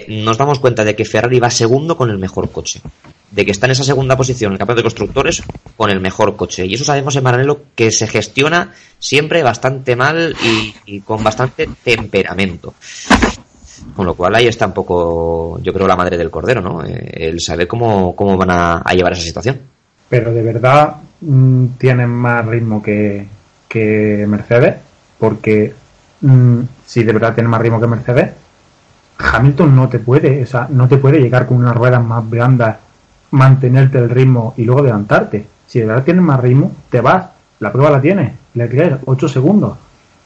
[0.07, 2.81] nos damos cuenta de que Ferrari va segundo con el mejor coche.
[3.29, 5.43] De que está en esa segunda posición en el campeonato de constructores
[5.75, 6.65] con el mejor coche.
[6.65, 12.73] Y eso sabemos en paralelo que se gestiona siempre bastante mal y con bastante temperamento.
[13.95, 16.83] Con lo cual ahí está un poco, yo creo, la madre del cordero, ¿no?
[16.83, 19.59] Eh, el saber cómo, cómo van a, llevar esa situación.
[20.09, 23.27] Pero de verdad mm, tienen más ritmo que,
[23.67, 24.75] que Mercedes,
[25.19, 25.73] porque
[26.21, 28.31] mm, si de verdad tienen más ritmo que Mercedes,
[29.17, 32.77] Hamilton no te puede, o sea, no te puede llegar con unas ruedas más blandas,
[33.31, 35.45] mantenerte el ritmo y luego adelantarte.
[35.65, 37.27] Si de verdad tienes más ritmo, te vas.
[37.59, 38.33] La prueba la tienes.
[38.53, 39.77] Leclerc, 8 segundos.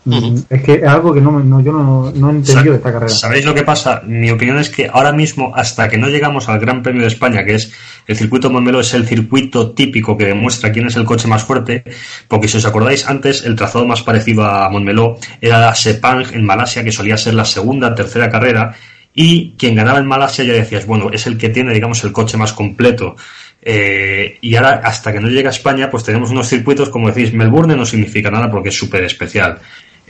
[0.04, 0.36] Mm.
[0.50, 3.10] Es que es algo que no, no- yo no, no he entendido de esta carrera.
[3.14, 4.02] ¿Sabéis lo que pasa?
[4.06, 7.44] Mi opinión es que ahora mismo, hasta que no llegamos al Gran Premio de España,
[7.46, 7.72] que es
[8.08, 11.84] el circuito Montmeló, es el circuito típico que demuestra quién es el coche más fuerte,
[12.28, 16.44] porque si os acordáis antes, el trazado más parecido a Montmeló era la Sepang en
[16.46, 18.74] Malasia, que solía ser la segunda, tercera carrera,
[19.14, 22.38] y quien ganaba en Malasia ya decías, bueno, es el que tiene, digamos, el coche
[22.38, 23.16] más completo.
[23.64, 27.32] Eh, y ahora, hasta que no llega a España, pues tenemos unos circuitos, como decís,
[27.34, 29.60] Melbourne no significa nada porque es súper especial.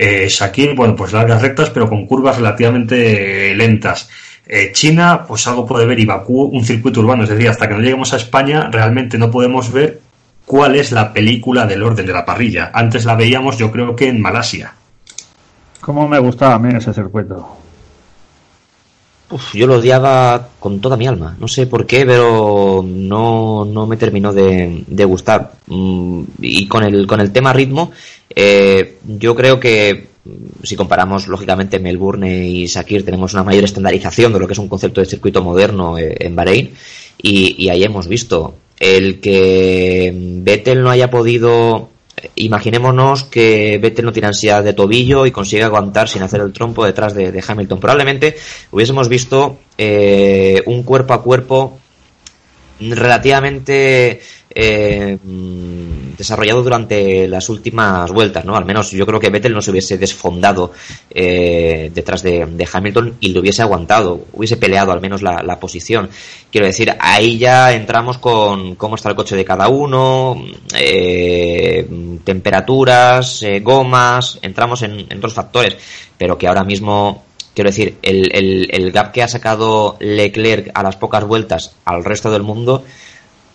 [0.04, 0.28] Eh,
[0.76, 4.10] bueno, pues largas rectas, pero con curvas relativamente eh, lentas.
[4.48, 7.22] Eh, China, pues algo puede ver, y Bakú, un circuito urbano.
[7.22, 10.02] Es decir, hasta que no lleguemos a España, realmente no podemos ver
[10.48, 12.72] cuál es la película del orden de la parrilla.
[12.74, 14.74] Antes la veíamos, yo creo que en Malasia.
[15.82, 17.61] Cómo me gustaba a mí ese circuito.
[19.32, 21.36] Uf, yo lo odiaba con toda mi alma.
[21.40, 25.54] No sé por qué, pero no, no me terminó de, de gustar.
[25.68, 27.92] Mm, Y con el, con el tema ritmo,
[28.36, 34.34] eh, yo creo que mm, si comparamos lógicamente Melbourne y Sakir, tenemos una mayor estandarización
[34.34, 36.72] de lo que es un concepto de circuito moderno eh, en Bahrein.
[37.22, 41.90] Y, y ahí hemos visto el que Vettel no haya podido
[42.36, 46.86] imaginémonos que Vettel no tiene ansiedad de tobillo y consigue aguantar sin hacer el trompo
[46.86, 47.80] detrás de, Hamilton.
[47.80, 48.36] Probablemente
[48.72, 51.80] hubiésemos visto eh, un cuerpo a cuerpo
[52.90, 54.20] relativamente
[54.54, 55.18] eh,
[56.18, 58.56] desarrollado durante las últimas vueltas, ¿no?
[58.56, 60.72] Al menos yo creo que Vettel no se hubiese desfondado
[61.10, 66.10] eh, detrás de, Hamilton y lo hubiese aguantado, hubiese peleado al menos la, la posición.
[66.52, 70.44] Quiero decir, ahí ya entramos con cómo está el coche de cada uno,
[70.78, 71.88] eh,
[72.24, 75.78] temperaturas, eh, gomas, entramos en, en otros factores,
[76.18, 77.24] pero que ahora mismo
[77.54, 82.04] Quiero decir, el, el, el gap que ha sacado Leclerc a las pocas vueltas al
[82.06, 82.84] resto del mundo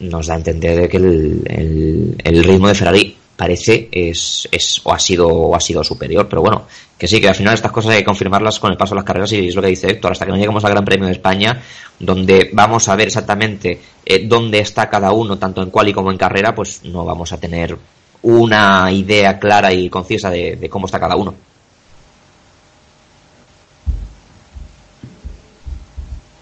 [0.01, 4.93] nos da a entender de que el, el, ritmo de Ferrari parece es, es o
[4.93, 6.67] ha sido o ha sido superior, pero bueno,
[6.99, 9.05] que sí, que al final estas cosas hay que confirmarlas con el paso de las
[9.05, 11.13] carreras y es lo que dice Héctor, hasta que no lleguemos al Gran Premio de
[11.13, 11.63] España,
[11.99, 16.19] donde vamos a ver exactamente eh, dónde está cada uno, tanto en quali como en
[16.19, 17.77] carrera, pues no vamos a tener
[18.23, 21.35] una idea clara y concisa de cómo está cada uno.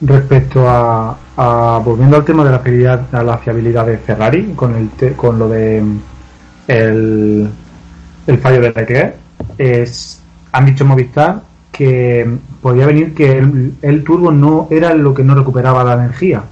[0.06, 4.74] Respecto a, a- volviendo al tema de la fiabilidad, a la fiabilidad de Ferrari con
[4.74, 5.82] el te- con lo de
[6.68, 7.48] el,
[8.26, 9.14] el fallo de Leclerc,
[9.58, 11.42] es, han dicho Movistar
[11.72, 16.42] que podía venir que el, el turbo no era lo que no recuperaba la energía.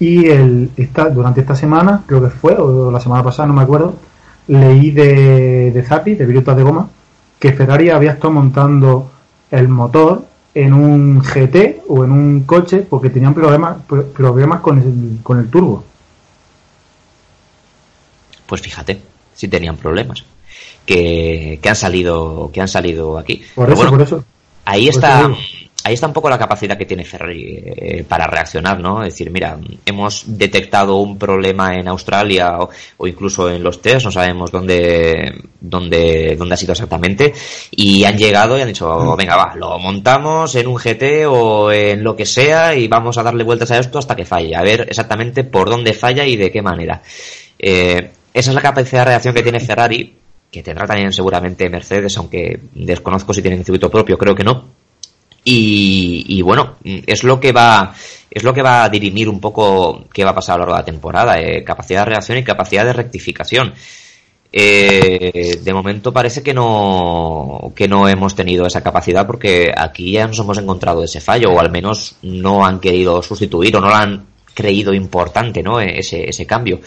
[0.00, 3.62] Y el, esta, durante esta semana creo que fue o la semana pasada no me
[3.62, 3.96] acuerdo
[4.48, 6.88] leí de, de Zappi de Virutas de Goma
[7.38, 9.10] que Ferrari había estado montando
[9.50, 10.24] el motor
[10.64, 15.38] en un GT o en un coche porque tenían problemas pro- problemas con el, con
[15.38, 15.84] el turbo.
[18.46, 19.00] Pues fíjate,
[19.34, 20.24] si tenían problemas.
[20.86, 23.42] Que, que han salido que han salido aquí.
[23.54, 24.24] Por Pero eso, bueno, por eso.
[24.64, 25.36] ahí Por está eso.
[25.84, 29.30] Ahí está un poco la capacidad que tiene Ferrari eh, para reaccionar no es decir
[29.30, 34.50] mira hemos detectado un problema en Australia o, o incluso en los test no sabemos
[34.50, 37.32] dónde dónde dónde ha sido exactamente
[37.70, 41.70] y han llegado y han dicho "Oh, venga va lo montamos en un GT o
[41.70, 44.62] en lo que sea y vamos a darle vueltas a esto hasta que falle a
[44.62, 47.02] ver exactamente por dónde falla y de qué manera
[47.58, 50.14] eh, esa es la capacidad de reacción que tiene Ferrari
[50.50, 54.77] que tendrá también seguramente Mercedes, aunque desconozco si tienen circuito propio, creo que no.
[55.44, 57.94] Y, bueno, es lo que va
[58.30, 60.74] es lo que va a dirimir un poco qué va a pasar a lo largo
[60.74, 63.72] de la temporada, eh, capacidad de reacción y capacidad de rectificación.
[64.52, 70.26] Eh, de momento parece que no que no hemos tenido esa capacidad porque aquí ya
[70.26, 73.94] nos hemos encontrado ese fallo o al menos no han querido sustituir o no lo
[73.94, 75.80] han creído importante, ¿no?
[75.80, 76.80] Ese, ese cambio.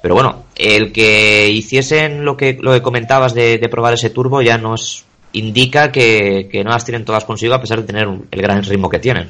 [0.00, 4.42] Pero bueno, el que hiciesen lo que, lo que comentabas de, de probar ese turbo
[4.42, 5.04] ya nos
[5.38, 8.62] indica que, que no las tienen todas consigo a pesar de tener un- el gran
[8.62, 9.28] ritmo que tienen.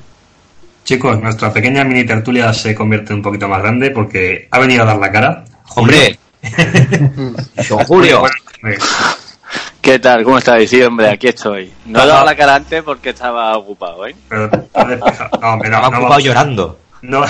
[0.85, 4.87] Chicos, nuestra pequeña mini tertulia se convierte un poquito más grande porque ha venido a
[4.87, 5.45] dar la cara.
[5.75, 6.19] ¡Hombre!
[7.69, 8.23] Don Julio.
[9.81, 10.25] ¿Qué tal?
[10.25, 10.69] ¿Cómo estáis?
[10.71, 11.73] Sí, hombre, aquí estoy.
[11.87, 14.15] No he dado la cara antes porque estaba ocupado, ¿eh?
[14.29, 15.31] Pero te has despejado.
[15.41, 16.79] No, hombre, no, estaba no ocupado vamos- llorando.
[17.03, 17.25] No,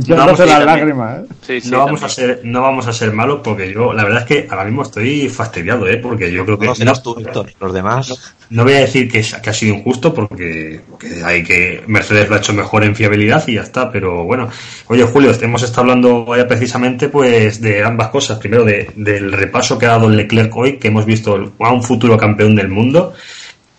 [0.00, 0.66] Sí, las también.
[0.66, 1.26] lágrimas, ¿eh?
[1.46, 1.70] Sí, sí.
[1.70, 4.46] no vamos a ser, no vamos a ser malos porque yo, la verdad es que
[4.50, 5.96] ahora mismo estoy fastidiado, ¿eh?
[5.98, 7.50] Porque yo creo que No serás tú, Víctor.
[7.60, 8.34] Los demás.
[8.50, 12.28] No voy a decir que, es- que ha sido injusto porque, porque hay que Mercedes
[12.28, 14.48] lo ha hecho mejor en fiabilidad y ya está, pero bueno.
[14.88, 18.38] Oye, Julio, hemos estado hablando ya precisamente pues de ambas cosas.
[18.38, 22.16] Primero de, del repaso que ha dado Leclerc hoy, que hemos visto a un futuro
[22.18, 23.14] campeón del mundo,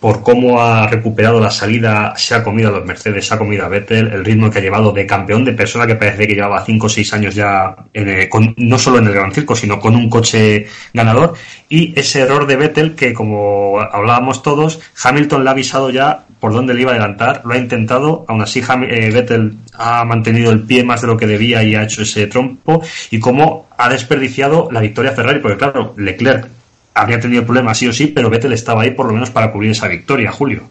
[0.03, 3.63] por cómo ha recuperado la salida, se ha comido a los Mercedes, se ha comido
[3.63, 6.65] a Vettel, el ritmo que ha llevado de campeón, de persona que parece que llevaba
[6.65, 10.09] 5 o 6 años ya, en no solo en el Gran Circo, sino con un
[10.09, 11.35] coche ganador,
[11.69, 16.51] y ese error de Vettel que, como hablábamos todos, Hamilton le ha avisado ya por
[16.51, 20.63] dónde le iba a adelantar, lo ha intentado, aún así eh, Vettel ha mantenido el
[20.63, 24.67] pie más de lo que debía y ha hecho ese trompo, y cómo ha desperdiciado
[24.69, 26.49] la victoria Ferrari, porque claro, Leclerc
[26.93, 29.71] habría tenido problemas sí o sí, pero Vettel estaba ahí por lo menos para cubrir
[29.71, 30.69] esa victoria, Julio.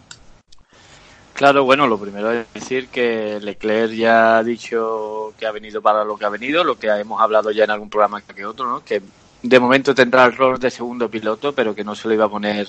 [1.33, 6.03] Claro, bueno, lo primero es decir que Leclerc ya ha dicho que ha venido para
[6.03, 8.83] lo que ha venido, lo que hemos hablado ya en algún programa que otro, ¿no?
[8.83, 9.01] Que
[9.41, 12.29] de momento tendrá el rol de segundo piloto, pero que no se lo iba a
[12.29, 12.67] poner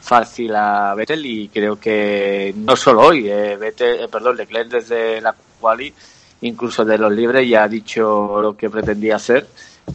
[0.00, 5.20] fácil a Vettel y creo que no solo hoy, eh, Vettel, eh, perdón, Leclerc desde
[5.20, 5.92] la quali,
[6.40, 9.46] incluso de los libres ya ha dicho lo que pretendía hacer.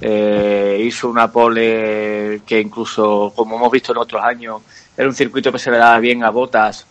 [0.01, 4.61] Eh, hizo una pole que incluso, como hemos visto en otros años,
[4.97, 6.85] era un circuito que se le daba bien a Botas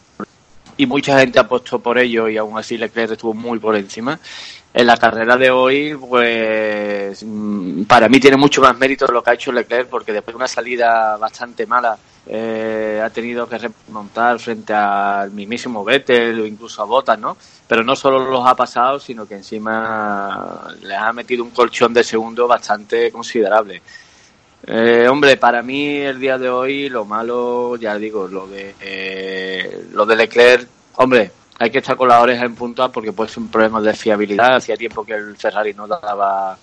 [0.77, 4.19] y mucha gente apostó por ello y aún así Leclerc estuvo muy por encima.
[4.75, 9.31] En la carrera de hoy, pues mm, para mí tiene mucho más mérito lo que
[9.31, 14.39] ha hecho Leclerc porque después de una salida bastante mala eh, ha tenido que remontar
[14.39, 17.37] frente al mismísimo Vettel o incluso a Bottas, ¿no?
[17.67, 22.05] Pero no solo los ha pasado, sino que encima le ha metido un colchón de
[22.05, 23.83] segundo bastante considerable.
[24.65, 29.87] Eh, hombre, para mí el día de hoy lo malo, ya digo, lo de eh,
[29.91, 33.43] lo de Leclerc, hombre, hay que estar con las orejas en punta porque puede ser
[33.43, 34.57] un problema de fiabilidad.
[34.57, 36.57] Hacía tiempo que el Ferrari no daba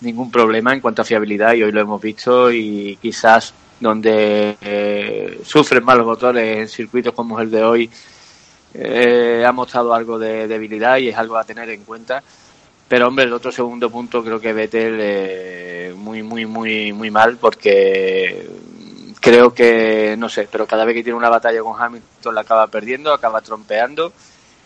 [0.00, 5.40] ningún problema en cuanto a fiabilidad y hoy lo hemos visto y quizás donde eh,
[5.44, 7.90] sufren más los motores en circuitos como el de hoy
[8.74, 12.22] eh, ha mostrado algo de debilidad y es algo a tener en cuenta.
[12.88, 17.36] Pero hombre, el otro segundo punto creo que Vettel eh, muy, muy, muy, muy mal
[17.36, 18.48] porque
[19.20, 22.66] creo que, no sé, pero cada vez que tiene una batalla con Hamilton la acaba
[22.68, 24.12] perdiendo, acaba trompeando.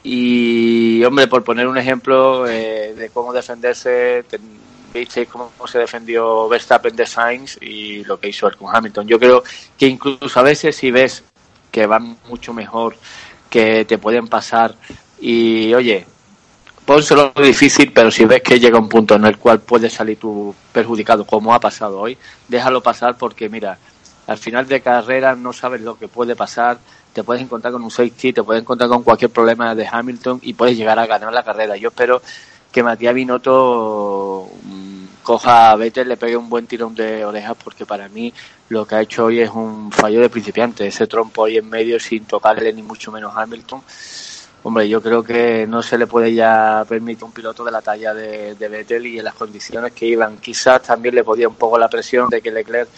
[0.05, 4.25] Y hombre, por poner un ejemplo eh, de cómo defenderse,
[4.93, 9.07] visteis cómo se defendió Verstappen de Sainz y lo que hizo él con Hamilton.
[9.07, 9.43] Yo creo
[9.79, 11.25] que incluso a veces si ves
[11.71, 12.97] que van mucho mejor,
[13.49, 14.75] que te pueden pasar
[15.21, 16.07] y oye,
[16.85, 20.55] pónselo difícil, pero si ves que llega un punto en el cual puedes salir tú
[20.73, 22.19] perjudicado, como ha pasado hoy,
[22.49, 23.79] déjalo pasar porque mira,
[24.27, 26.79] al final de carrera no sabes lo que puede pasar,
[27.13, 30.55] te puedes encontrar con un safety, te puedes encontrar con cualquier problema de Hamilton y
[30.55, 31.77] puedes llegar a ganar la carrera.
[31.77, 32.23] Yo espero
[32.71, 34.49] que Matías Binotto
[35.23, 38.33] coja a Vettel, le pegue un buen tirón de orejas porque para mí
[38.69, 41.99] lo que ha hecho hoy es un fallo de principiante, ese trompo ahí en medio
[42.01, 43.83] sin tocarle ni mucho menos Hamilton.
[44.65, 48.15] Hombre, yo creo que no se le puede ya permitir un piloto de la talla
[48.15, 50.39] de, de Vettel y en las condiciones que iban.
[50.39, 52.89] Quizás también le podía un poco la presión de que Leclerc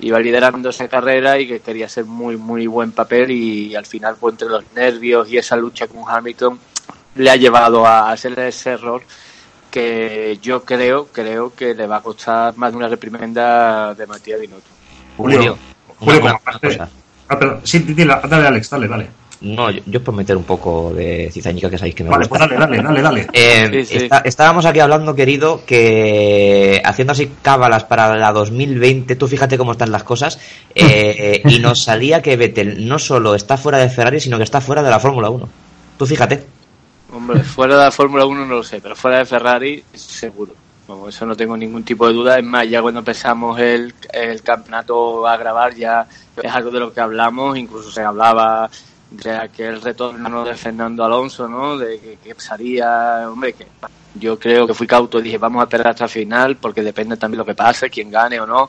[0.00, 4.16] iba liderando esa carrera y que quería hacer muy, muy buen papel y, al final,
[4.18, 6.58] pues entre los nervios y esa lucha con Hamilton,
[7.14, 9.02] le ha llevado a hacer ese error
[9.70, 14.40] que yo creo, creo que le va a costar más de una reprimenda de Matías
[14.40, 14.70] Binotto.
[15.16, 15.56] Julio,
[15.98, 16.88] Julio, Julio
[17.28, 19.08] ah, pero, sí, dale, dale, Alex, dale, dale.
[19.42, 22.46] No, yo, yo por meter un poco de cizañica que sabéis que me vale, gusta.
[22.46, 23.26] Pues dale, dale, dale, dale.
[23.32, 24.04] Eh, sí, sí.
[24.04, 29.72] Está, estábamos aquí hablando, querido, que haciendo así cábalas para la 2020, tú fíjate cómo
[29.72, 30.38] están las cosas,
[30.74, 34.60] eh, y nos salía que Vettel no solo está fuera de Ferrari, sino que está
[34.60, 35.48] fuera de la Fórmula 1.
[35.96, 36.59] Tú fíjate.
[37.12, 40.54] Hombre, fuera de la Fórmula 1 no lo sé, pero fuera de Ferrari seguro.
[41.08, 42.38] Eso no tengo ningún tipo de duda.
[42.38, 46.06] Es más, ya cuando empezamos el, el campeonato a grabar ya
[46.42, 48.68] es algo de lo que hablamos, incluso se hablaba
[49.10, 51.76] de aquel retorno de Fernando Alonso, ¿no?
[51.76, 53.66] De que, que hombre, que
[54.14, 57.16] yo creo que fui cauto y dije, vamos a esperar hasta el final, porque depende
[57.16, 58.68] también lo que pase, quién gane o no.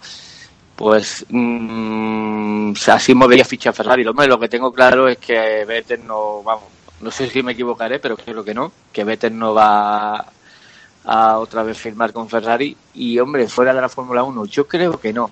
[0.75, 4.03] Pues mmm, así movería ficha Ferrari.
[4.03, 6.65] Lo, lo que tengo claro es que Vettel no, vamos,
[7.01, 10.25] no sé si me equivocaré, pero creo que no, que Vettel no va
[11.03, 12.75] a otra vez firmar con Ferrari.
[12.93, 15.31] Y hombre, fuera de la Fórmula 1, yo creo que no.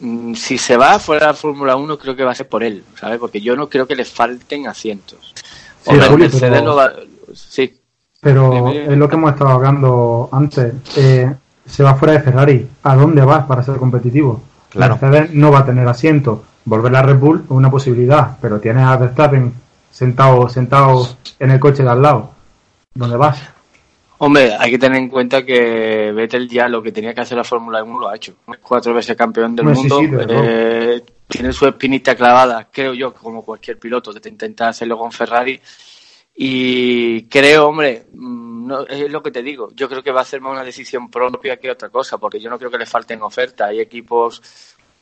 [0.00, 2.64] Mm, si se va fuera de la Fórmula 1 creo que va a ser por
[2.64, 3.18] él, ¿sabes?
[3.18, 5.34] Porque yo no creo que le falten asientos.
[5.82, 6.92] Sí, Julio, pero, no va...
[7.34, 7.78] sí.
[8.20, 10.72] pero es lo que hemos estado hablando antes.
[10.96, 11.32] Eh,
[11.66, 12.66] se va fuera de Ferrari.
[12.82, 14.42] ¿A dónde vas para ser competitivo?
[14.70, 14.98] Claro.
[15.00, 16.44] Mercedes no va a tener asiento.
[16.64, 19.52] Volver a Red Bull es una posibilidad, pero tienes a Verstappen
[19.94, 21.06] sentado, sentado
[21.38, 22.32] en el coche de al lado.
[22.94, 23.40] ¿Dónde vas?
[24.18, 27.44] Hombre, hay que tener en cuenta que Vettel ya lo que tenía que hacer la
[27.44, 28.34] Fórmula 1 lo ha hecho.
[28.60, 30.00] Cuatro veces campeón del mundo.
[30.00, 35.12] sí, eh, tiene su espinita clavada, creo yo, como cualquier piloto, de intentar hacerlo con
[35.12, 35.60] Ferrari.
[36.36, 39.70] Y creo, hombre, mm, no, es lo que te digo.
[39.74, 42.50] Yo creo que va a ser más una decisión propia que otra cosa, porque yo
[42.50, 43.68] no creo que le falten ofertas.
[43.68, 44.42] Hay equipos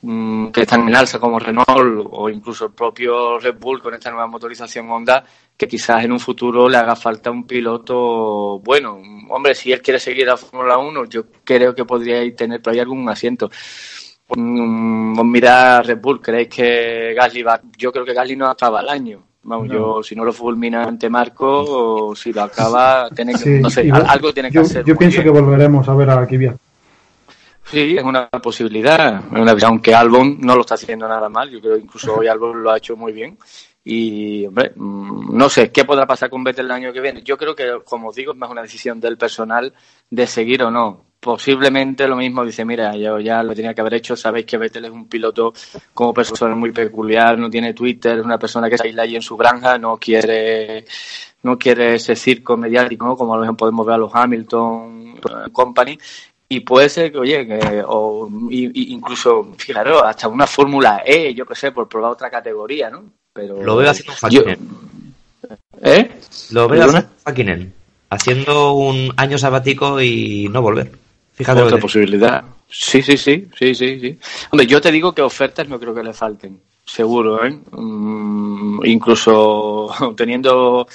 [0.03, 4.11] mm, que están en alza como Renault o incluso el propio Red Bull con esta
[4.11, 5.25] nueva motorización Honda
[5.57, 9.01] que quizás en un futuro le haga falta un piloto bueno.
[9.31, 12.81] Hombre, si él quiere seguir a Fórmula 1, yo creo que podría tener por ahí
[12.81, 13.51] algún asiento.
[14.35, 17.61] Mm, mira Red Bull, ¿creéis que Gasly va?
[17.77, 19.23] Yo creo que Gasly no acaba el año.
[19.45, 19.75] Vamos, No.
[19.75, 21.47] yo si no lo fulmina ante Marco,
[22.11, 24.85] o si lo acaba, tiene que, Sí, no sé, algo tiene que yo, hacer.
[24.85, 25.35] Yo pienso bien.
[25.35, 26.57] que volveremos a ver a Kvyat.
[27.65, 29.23] Sí, es una posibilidad.
[29.65, 32.71] aunque Albon no lo está haciendo nada mal, yo creo que incluso hoy Albon lo
[32.71, 33.39] ha hecho muy bien.
[33.85, 37.23] Y, hombre, mm, no sé, ¿qué podrá pasar con Vettel el año que viene?
[37.23, 39.73] Yo creo que, como os digo, es más una decisión del personal
[40.09, 41.05] de seguir o no.
[41.19, 44.87] Posiblemente lo mismo dice, mira, yo ya lo tenía que haber hecho, sabéis que Vettel
[44.87, 45.53] es un piloto
[45.95, 49.23] como persona muy peculiar, no tiene Twitter, es una persona que se aísla ahí en
[49.23, 50.85] su granja, no quiere
[51.45, 55.51] no quiere ese circo mediático, como a lo mejor podemos ver a los Hamilton eh,
[55.53, 55.99] Company,
[56.57, 61.47] y puede ser que, oye, que, o y- incluso, fijaros, hasta una Fórmula E, yo
[61.47, 63.05] qué sé, por probar otra categoría, ¿no?
[63.33, 64.43] Pero Lo veo haciendo un yo.
[65.83, 66.11] ¿Eh?
[66.51, 67.73] Lo veo a Hakkinen
[68.11, 70.93] haciendo un año sabático y no volver.
[71.33, 72.45] Fíjate Otra posibilidad.
[72.69, 74.19] Sí, sí, sí, sí, sí, sí.
[74.51, 77.59] Hombre, yo te digo que ofertas no creo que le falten, seguro, ¿eh?
[77.73, 80.87] Mm, incluso teniendo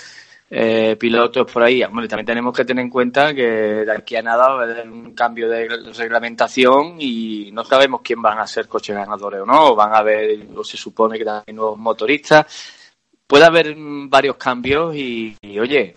[0.50, 1.82] eh, pilotos por ahí.
[1.82, 5.14] También tenemos que tener en cuenta que de aquí a nada va a haber un
[5.14, 9.76] cambio de reglamentación y no sabemos quién van a ser coches ganadores o no.
[9.76, 12.46] Van a haber, o se supone que también nuevos motoristas.
[13.26, 15.96] Puede haber varios cambios y, oye,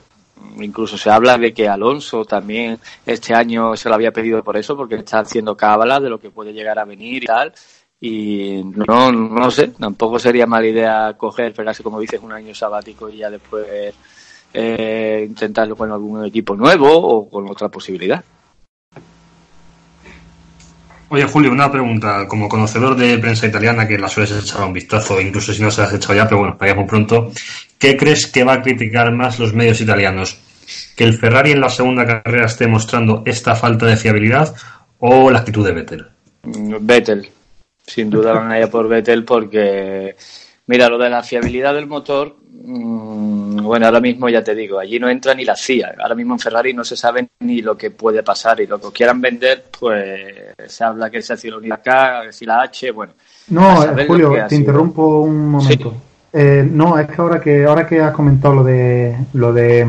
[0.59, 4.74] Incluso se habla de que Alonso también este año se lo había pedido por eso,
[4.74, 7.53] porque está haciendo cábalas de lo que puede llegar a venir y tal.
[8.01, 13.11] Y no, no sé, tampoco sería mala idea coger, pegarse, como dices, un año sabático
[13.11, 13.94] y ya después
[14.53, 18.22] eh, intentarlo con algún equipo nuevo o con otra posibilidad.
[21.12, 22.26] Oye, Julio, una pregunta.
[22.28, 25.80] Como conocedor de prensa italiana, que la sueles echar un vistazo, incluso si no se
[25.80, 27.32] la has echado ya, pero bueno, para muy pronto,
[27.78, 30.38] ¿qué crees que va a criticar más los medios italianos?
[30.96, 34.55] ¿Que el Ferrari en la segunda carrera esté mostrando esta falta de fiabilidad
[35.01, 36.07] o la actitud de Vettel?
[36.44, 37.28] Mm, Vettel,
[37.84, 40.14] sin duda van a ir por Vettel porque,
[40.66, 44.99] mira, lo de la fiabilidad del motor, mmm, bueno, ahora mismo ya te digo, allí
[44.99, 45.95] no entra ni la CIA.
[46.01, 48.91] Ahora mismo en Ferrari no se sabe ni lo que puede pasar y lo que
[48.91, 52.63] quieran vender, pues se habla que se ha sido la unidad K, que si la
[52.63, 53.13] H, bueno.
[53.49, 55.91] No, Julio, te interrumpo un momento.
[55.91, 56.11] Sí.
[56.33, 59.87] Eh, no, es que ahora que ahora que has comentado lo de lo de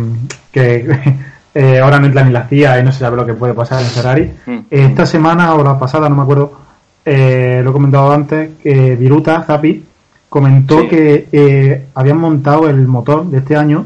[0.52, 0.88] que
[1.54, 3.82] eh, ahora no entra ni la CIA y no se sabe lo que puede pasar
[3.82, 4.32] en Ferrari.
[4.46, 4.60] Mm.
[4.70, 6.60] Esta semana o la pasada, no me acuerdo,
[7.06, 9.84] eh, lo he comentado antes, que Viruta, Zapi,
[10.32, 10.88] comentó Sí.
[10.88, 13.86] que eh, habían montado el motor de este año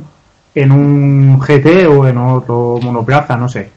[0.53, 3.69] en un GT o en otro monoplaza, no sé,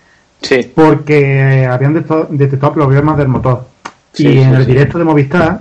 [0.42, 3.66] Sí, porque habían detectado, problemas del motor.
[4.12, 5.60] Sí, y en el directo de Movistar,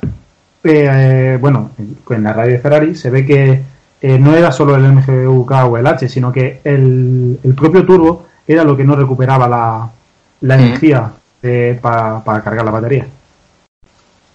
[0.63, 1.69] eh, bueno,
[2.09, 3.61] en la radio de Ferrari se ve que
[4.01, 8.25] eh, no era solo el MGUK o el H, sino que el, el propio turbo
[8.45, 9.89] era lo que no recuperaba la,
[10.41, 10.59] la Mm.
[10.59, 13.07] energía eh, para cargar la batería.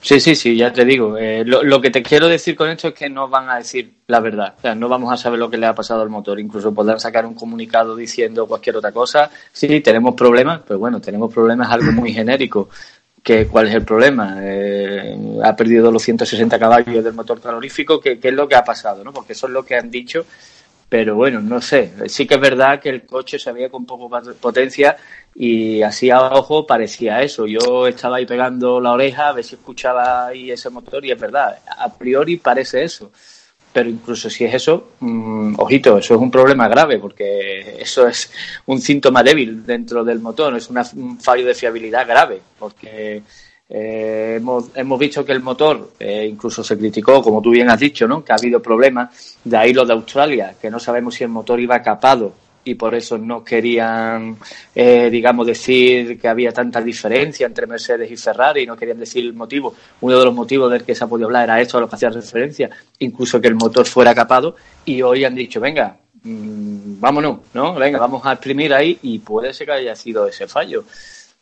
[0.04, 1.16] Sí, sí, sí, ya te digo.
[1.16, 3.98] Eh, lo, lo que te quiero decir con esto es que no van a decir
[4.08, 4.54] la verdad.
[4.58, 6.40] O sea, no vamos a saber lo que le ha pasado al motor.
[6.40, 9.30] Incluso podrán sacar un comunicado diciendo cualquier otra cosa.
[9.52, 12.68] Sí, tenemos problemas, pues bueno, tenemos problemas algo muy genérico.
[13.22, 14.38] Que, ¿Cuál es el problema?
[14.40, 18.00] Eh, ha perdido los 160 caballos del motor calorífico.
[18.00, 19.04] ¿Qué, ¿Qué es lo que ha pasado?
[19.04, 19.12] ¿no?
[19.12, 20.26] Porque eso es lo que han dicho.
[20.88, 21.92] Pero bueno, no sé.
[22.08, 24.96] Sí que es verdad que el coche se veía con poco potencia
[25.34, 27.46] y así a ojo parecía eso.
[27.46, 31.18] Yo estaba ahí pegando la oreja a ver si escuchaba ahí ese motor y es
[31.18, 33.10] verdad, a priori parece eso.
[33.72, 38.30] Pero incluso si es eso, mmm, ojito, eso es un problema grave porque eso es
[38.66, 43.22] un síntoma débil dentro del motor, es una, un fallo de fiabilidad grave porque
[43.70, 47.80] eh, hemos, hemos visto que el motor eh, incluso se criticó, como tú bien has
[47.80, 48.22] dicho, ¿no?
[48.22, 51.58] que ha habido problemas, de ahí lo de Australia, que no sabemos si el motor
[51.58, 52.34] iba capado
[52.64, 54.36] y por eso no querían,
[54.74, 59.34] eh, digamos, decir que había tanta diferencia entre Mercedes y Ferrari, no querían decir el
[59.34, 59.74] motivo.
[60.00, 61.96] Uno de los motivos del que se ha podido hablar era esto a lo que
[61.96, 67.38] hacía referencia, incluso que el motor fuera capado, y hoy han dicho, venga, mmm, vámonos,
[67.54, 67.74] ¿no?
[67.74, 70.84] Venga, vamos a exprimir ahí, y puede ser que haya sido ese fallo.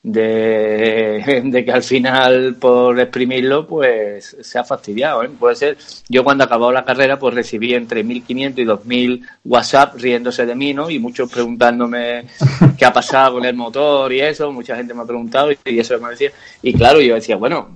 [0.03, 5.29] De, de, que al final por exprimirlo pues se ha fastidiado ¿eh?
[5.29, 5.77] puede ser
[6.09, 10.73] yo cuando acabó la carrera pues recibí entre 1500 y 2000 WhatsApp riéndose de mí
[10.73, 10.89] ¿no?
[10.89, 12.25] y muchos preguntándome
[12.79, 15.79] qué ha pasado con el motor y eso mucha gente me ha preguntado y, y
[15.81, 16.31] eso me decía
[16.63, 17.69] y claro yo decía bueno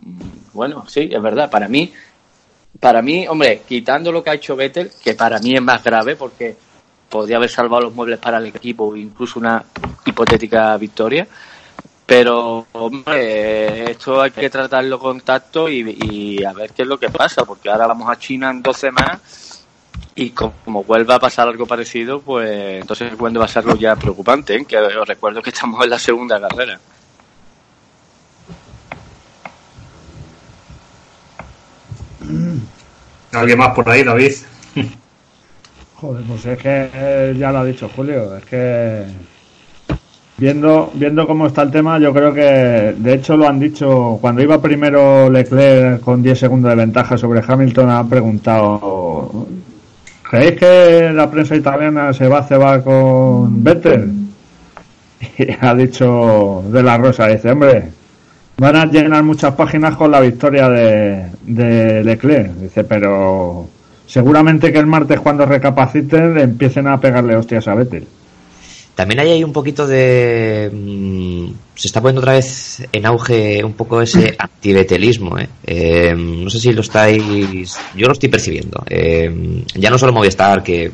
[0.55, 1.93] bueno sí es verdad para mí
[2.81, 6.17] para mí hombre quitando lo que ha hecho Vettel que para mí es más grave
[6.17, 6.57] porque
[7.11, 9.63] podría haber salvado los muebles para el equipo incluso una
[10.07, 11.27] hipotética victoria
[12.07, 16.99] pero, hombre, esto hay que tratarlo con tacto y, y, a ver qué es lo
[16.99, 19.65] que pasa, porque ahora vamos a China en dos semanas
[20.15, 23.97] y como vuelva a pasar algo parecido, pues entonces cuando va a ser algo ya
[23.97, 24.65] preocupante, ¿eh?
[24.65, 26.79] que os recuerdo que estamos en la segunda carrera.
[33.33, 34.33] ¿Alguien más por ahí, David?
[35.97, 39.07] Joder, pues es que eh, ya lo ha dicho Julio, es que
[40.37, 44.43] Viendo, viendo cómo está el tema, yo creo que, de hecho, lo han dicho, cuando
[44.43, 49.47] iba primero Leclerc con 10 segundos de ventaja sobre Hamilton, han preguntado,
[50.29, 54.11] ¿creéis que la prensa italiana se va a cebar con Vettel?
[55.39, 57.91] Y ha dicho de la Rosa, dice, hombre,
[58.59, 63.69] van a llenar muchas páginas con la victoria de, de Leclerc, dice, pero
[64.07, 68.07] seguramente que el martes cuando recapaciten empiecen a pegarle hostias a Vettel.
[68.95, 70.71] También hay ahí un poquito de.
[70.73, 75.39] Mmm, se está poniendo otra vez en auge un poco ese antibetelismo.
[75.39, 75.49] ¿eh?
[75.67, 77.77] Eh, no sé si lo estáis.
[77.97, 78.85] Yo lo estoy percibiendo.
[78.89, 80.93] Eh, ya no solo Movistar, que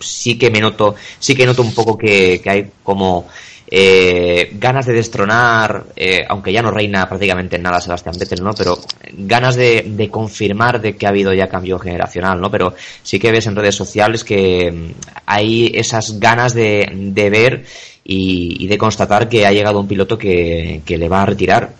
[0.00, 3.26] sí que me noto, sí que noto un poco que, que hay como
[3.70, 8.52] eh, ganas de destronar, eh, aunque ya no reina prácticamente nada Sebastián Vettel, ¿no?
[8.52, 8.78] Pero
[9.12, 12.50] ganas de, de, confirmar de que ha habido ya cambio generacional, ¿no?
[12.50, 14.92] Pero sí que ves en redes sociales que mm,
[15.26, 17.64] hay esas ganas de, de ver
[18.04, 21.70] y, y, de constatar que ha llegado un piloto que, que le va a retirar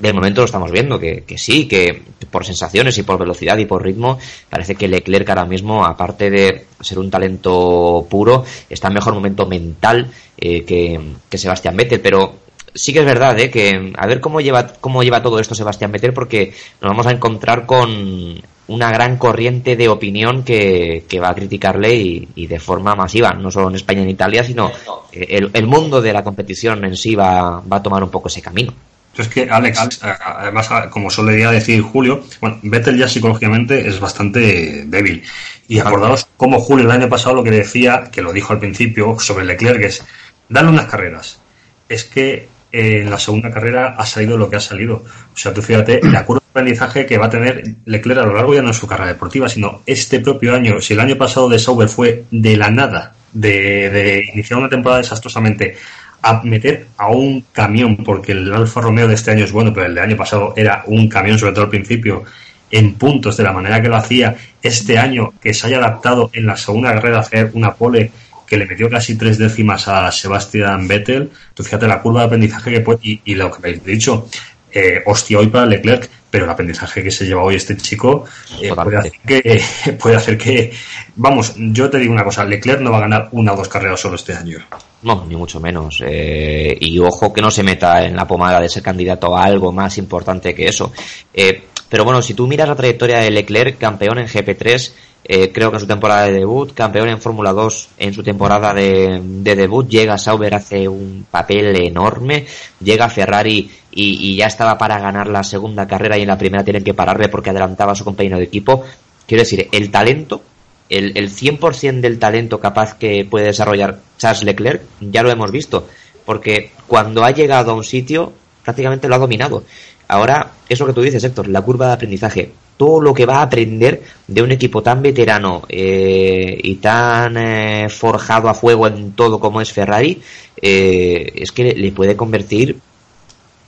[0.00, 3.66] del momento lo estamos viendo, que, que, sí, que por sensaciones y por velocidad y
[3.66, 8.94] por ritmo, parece que Leclerc ahora mismo, aparte de ser un talento puro, está en
[8.94, 10.98] mejor momento mental eh, que,
[11.28, 12.34] que Sebastián Vettel, pero
[12.74, 13.50] sí que es verdad, ¿eh?
[13.50, 17.12] que a ver cómo lleva, cómo lleva todo esto Sebastián Vettel, porque nos vamos a
[17.12, 22.60] encontrar con una gran corriente de opinión que, que va a criticarle y, y, de
[22.60, 24.70] forma masiva, no solo en España y en Italia, sino
[25.12, 28.40] el, el mundo de la competición en sí va, va a tomar un poco ese
[28.40, 28.72] camino.
[29.16, 35.22] Es que, Alex, además, como solía decir Julio, bueno, Vettel ya psicológicamente es bastante débil.
[35.68, 39.18] Y acordaos cómo Julio el año pasado lo que decía, que lo dijo al principio,
[39.18, 40.04] sobre Leclerc, es
[40.48, 41.40] darle unas carreras.
[41.88, 45.04] Es que eh, en la segunda carrera ha salido lo que ha salido.
[45.34, 48.34] O sea, tú fíjate, la curva de aprendizaje que va a tener Leclerc a lo
[48.34, 50.80] largo ya no es su carrera deportiva, sino este propio año.
[50.80, 55.02] Si el año pasado de Sauber fue de la nada, de, de iniciar una temporada
[55.02, 55.76] desastrosamente,
[56.22, 59.86] a meter a un camión, porque el Alfa Romeo de este año es bueno, pero
[59.86, 62.24] el de año pasado era un camión, sobre todo al principio,
[62.70, 64.36] en puntos de la manera que lo hacía.
[64.62, 68.12] Este año que se haya adaptado en la segunda carrera a hacer una pole
[68.46, 71.30] que le metió casi tres décimas a Sebastian Vettel.
[71.54, 74.28] Tú fíjate la curva de aprendizaje que puede, y, y lo que habéis dicho,
[74.72, 78.24] eh, hostia hoy para Leclerc, pero el aprendizaje que se lleva hoy este chico
[78.60, 79.62] eh, puede, hacer que,
[80.00, 80.72] puede hacer que,
[81.16, 84.00] vamos, yo te digo una cosa, Leclerc no va a ganar una o dos carreras
[84.00, 84.58] solo este año.
[85.02, 86.02] No, ni mucho menos.
[86.06, 89.72] Eh, y ojo que no se meta en la pomada de ser candidato a algo
[89.72, 90.92] más importante que eso.
[91.32, 94.92] Eh, pero bueno, si tú miras la trayectoria de Leclerc, campeón en GP3,
[95.32, 98.74] eh, creo que en su temporada de debut, campeón en Fórmula 2 en su temporada
[98.74, 102.46] de, de, debut, llega Sauber, hace un papel enorme,
[102.80, 106.82] llega Ferrari y, ya estaba para ganar la segunda carrera y en la primera tienen
[106.82, 108.82] que pararle porque adelantaba a su compañero de equipo.
[109.24, 110.42] Quiero decir, el talento,
[110.88, 115.86] el, el 100% del talento capaz que puede desarrollar Charles Leclerc, ya lo hemos visto,
[116.24, 118.32] porque cuando ha llegado a un sitio
[118.64, 119.62] prácticamente lo ha dominado.
[120.08, 122.52] Ahora, es lo que tú dices, Héctor, la curva de aprendizaje.
[122.80, 127.88] Todo lo que va a aprender de un equipo tan veterano eh, y tan eh,
[127.90, 130.18] forjado a fuego en todo como es Ferrari,
[130.62, 132.78] eh, es que le puede convertir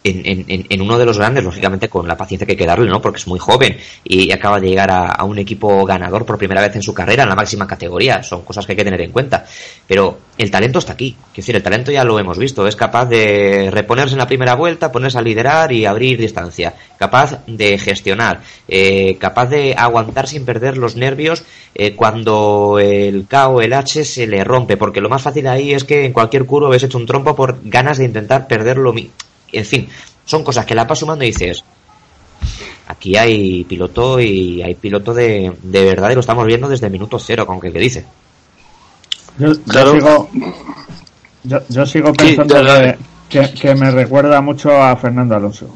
[0.04, 2.90] en, en, en, uno de los grandes, lógicamente con la paciencia que hay que darle,
[2.90, 3.00] ¿no?
[3.00, 6.74] Porque es muy joven y acaba de llegar a, un equipo ganador por primera vez
[6.74, 8.22] en su carrera, en la máxima categoría.
[8.22, 9.44] Son cosas que hay que tener en cuenta.
[9.86, 11.12] Pero el talento está aquí.
[11.12, 12.66] Quiero decir, el talento ya lo hemos visto.
[12.66, 16.74] Es capaz de reponerse en la primera vuelta, ponerse a liderar y abrir distancia.
[16.98, 18.40] Capaz de gestionar.
[18.66, 21.44] Eh, capaz de aguantar sin perder los nervios
[21.74, 24.76] eh, cuando el K o el H se le rompe.
[24.76, 27.60] Porque lo más fácil ahí es que en cualquier curva ves hecho un trompo por
[27.62, 28.92] ganas de intentar perderlo
[29.52, 29.88] en fin,
[30.24, 31.64] son cosas que la vas sumando y dices,
[32.88, 36.92] aquí hay piloto y hay piloto de, de verdad y lo estamos viendo desde el
[36.92, 38.04] minuto cero, con que que dice.
[39.38, 40.28] Yo, yo sigo,
[41.44, 42.92] yo, yo, sigo pensando sí,
[43.28, 45.68] que, que, que, me recuerda mucho a Fernando Alonso.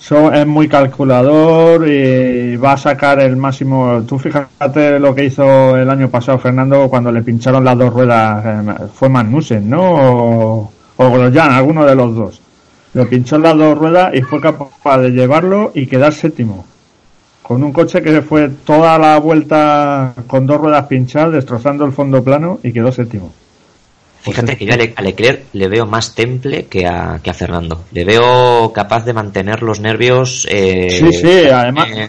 [0.00, 4.04] So, es muy calculador y va a sacar el máximo.
[4.06, 8.44] Tú fíjate lo que hizo el año pasado Fernando cuando le pincharon las dos ruedas.
[8.46, 9.82] Eh, fue Magnussen, ¿no?
[9.82, 12.40] O, o Grosjean, alguno de los dos
[12.96, 16.64] le pinchó en las dos ruedas y fue capaz de llevarlo y quedar séptimo.
[17.42, 22.24] Con un coche que fue toda la vuelta con dos ruedas pinchadas, destrozando el fondo
[22.24, 23.34] plano y quedó séptimo.
[24.22, 27.84] Fíjate que yo a Leclerc le veo más temple que a, que a Fernando.
[27.92, 30.48] Le veo capaz de mantener los nervios.
[30.50, 31.88] Eh, sí, sí, además.
[31.90, 32.06] Eh,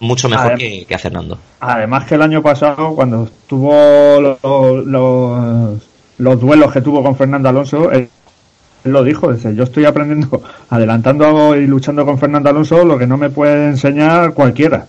[0.00, 1.38] mucho mejor además, que, que, a Fernando.
[1.60, 5.82] Además que el año pasado, cuando tuvo los, los,
[6.18, 8.08] los duelos que tuvo con Fernando Alonso, él
[8.84, 13.16] lo dijo, dice, yo estoy aprendiendo, adelantando y luchando con Fernando Alonso lo que no
[13.16, 14.86] me puede enseñar cualquiera.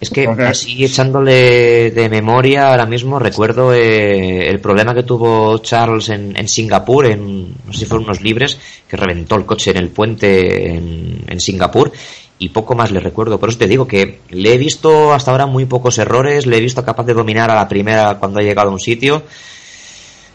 [0.00, 0.44] Es que Porque...
[0.44, 6.46] así echándole de memoria ahora mismo recuerdo eh, el problema que tuvo Charles en, en,
[6.46, 10.70] Singapur, en no sé si fueron unos libres, que reventó el coche en el puente
[10.70, 11.90] en, en Singapur
[12.38, 13.40] y poco más le recuerdo.
[13.40, 16.60] Por eso te digo que le he visto hasta ahora muy pocos errores, le he
[16.60, 19.24] visto capaz de dominar a la primera cuando ha llegado a un sitio.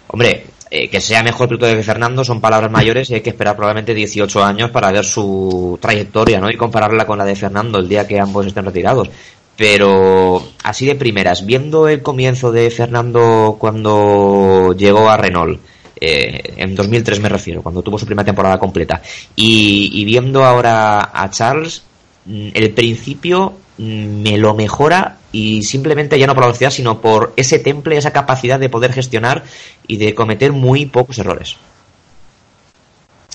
[0.08, 0.45] Hombre,
[0.76, 3.94] eh, que sea mejor piloto que Fernando son palabras mayores y hay que esperar probablemente
[3.94, 6.50] 18 años para ver su trayectoria, ¿no?
[6.50, 9.08] Y compararla con la de Fernando el día que ambos estén retirados.
[9.56, 15.60] Pero así de primeras, viendo el comienzo de Fernando cuando llegó a Renault,
[16.02, 19.00] eh, en 2003 me refiero, cuando tuvo su primera temporada completa,
[19.36, 21.84] y, viendo ahora a Charles,
[22.26, 27.34] mm, el principio me lo mejora y simplemente ya no por la velocidad, sino por
[27.36, 29.44] ese temple, esa capacidad de poder gestionar
[29.88, 31.58] y de cometer muy pocos errores.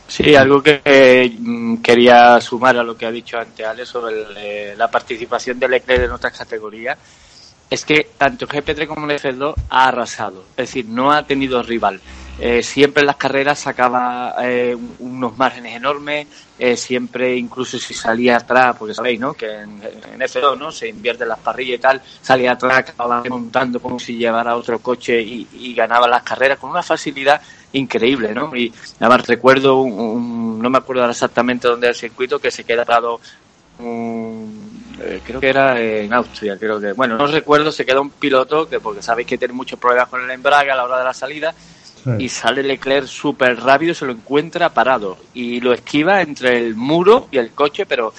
[0.06, 4.36] Sí, algo que mm, quería sumar a lo que ha dicho antes Ale sobre el,
[4.38, 6.96] eh, la participación de Leclerc en otras categorías
[7.68, 12.00] es que tanto GP3 como el F2 ha arrasado, es decir, no ha tenido rival.
[12.40, 16.26] Eh, siempre en las carreras sacaba eh, unos márgenes enormes,
[16.58, 19.32] eh, siempre incluso si salía atrás, porque sabéis, ¿no?
[19.34, 20.72] Que en, en F2, ¿no?
[20.72, 25.20] Se invierte las parrillas y tal, salía atrás, acababa montando como si llevara otro coche
[25.20, 27.40] y, ganaba las carreras con una facilidad
[27.72, 28.54] increíble, ¿no?
[28.56, 32.84] Y además recuerdo, un, no me acuerdo exactamente dónde era el circuito, que se queda
[32.84, 33.20] parado
[33.78, 38.10] un- eh, creo que era en Austria, creo que, bueno, no recuerdo, se queda un
[38.10, 41.04] piloto, que porque sabéis que tiene muchos problemas con el embrague a la hora de
[41.04, 41.54] la salida,
[42.18, 47.28] Y sale Leclerc súper rápido, se lo encuentra parado y lo esquiva entre el muro
[47.30, 48.12] y el coche, pero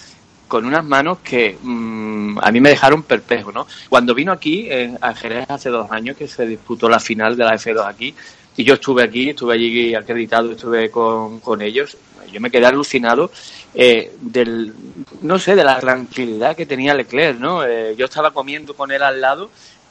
[0.48, 3.68] con unas manos que mm, a mí me dejaron perplejo, ¿no?
[3.88, 7.46] Cuando vino aquí, en, a Jerez hace dos años que se disputó la final de
[7.46, 8.14] la F2 aquí,
[8.58, 11.96] y yo estuve aquí, estuve allí acreditado, estuve con, con ellos,
[12.32, 13.32] yo me quedé alucinado
[13.74, 14.74] eh, del,
[15.22, 17.64] no sé, de la tranquilidad que tenía Leclerc, ¿no?
[17.66, 19.50] Eh, yo estaba comiendo con él al lado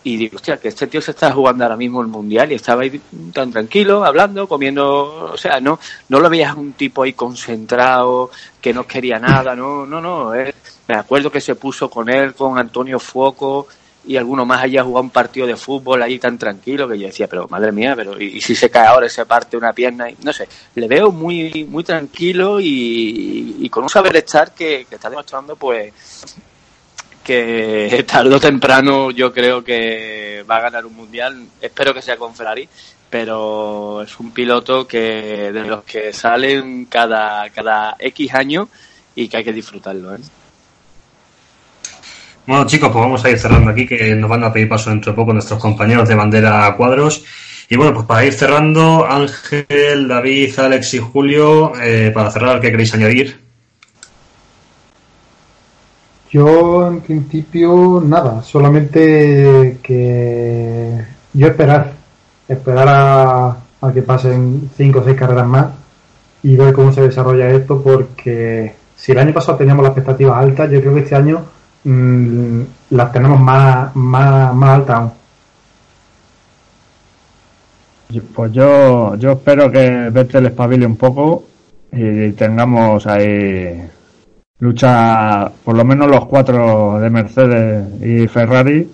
[0.08, 2.82] y digo, hostia, que este tío se está jugando ahora mismo el mundial y estaba
[2.82, 3.00] ahí
[3.32, 5.78] tan tranquilo, hablando, comiendo, o sea, no,
[6.08, 8.30] no lo veías un tipo ahí concentrado,
[8.60, 10.34] que no quería nada, no, no, no.
[10.34, 10.54] eh.
[10.88, 13.68] Me acuerdo que se puso con él, con Antonio Fuoco
[14.06, 17.08] y alguno más allá a jugar un partido de fútbol ahí tan tranquilo que yo
[17.08, 20.08] decía, pero madre mía, pero y, si se cae ahora y se parte una pierna,
[20.08, 24.86] y, no sé, le veo muy, muy tranquilo y, y con un saber estar que,
[24.88, 25.92] que está demostrando pues
[27.28, 31.44] que tarde o temprano yo creo que va a ganar un mundial.
[31.60, 32.66] Espero que sea con Ferrari,
[33.10, 38.68] pero es un piloto que de los que salen cada, cada X años
[39.14, 40.14] y que hay que disfrutarlo.
[40.14, 40.20] ¿eh?
[42.46, 45.12] Bueno chicos, pues vamos a ir cerrando aquí que nos van a pedir paso dentro
[45.12, 47.24] de poco nuestros compañeros de bandera cuadros.
[47.68, 52.70] Y bueno, pues para ir cerrando, Ángel, David, Alex y Julio, eh, para cerrar, ¿qué
[52.70, 53.47] queréis añadir?
[56.30, 61.02] Yo en principio nada, solamente que
[61.32, 61.92] yo esperar,
[62.46, 65.68] esperar a, a que pasen cinco o seis carreras más
[66.42, 70.70] y ver cómo se desarrolla esto porque si el año pasado teníamos las expectativas altas,
[70.70, 71.44] yo creo que este año
[71.84, 75.12] mm, las tenemos más, más, más altas aún.
[78.34, 81.44] Pues yo, yo espero que Vettel espabile un poco
[81.92, 83.88] y tengamos ahí
[84.60, 88.90] lucha, por lo menos los cuatro de Mercedes y Ferrari.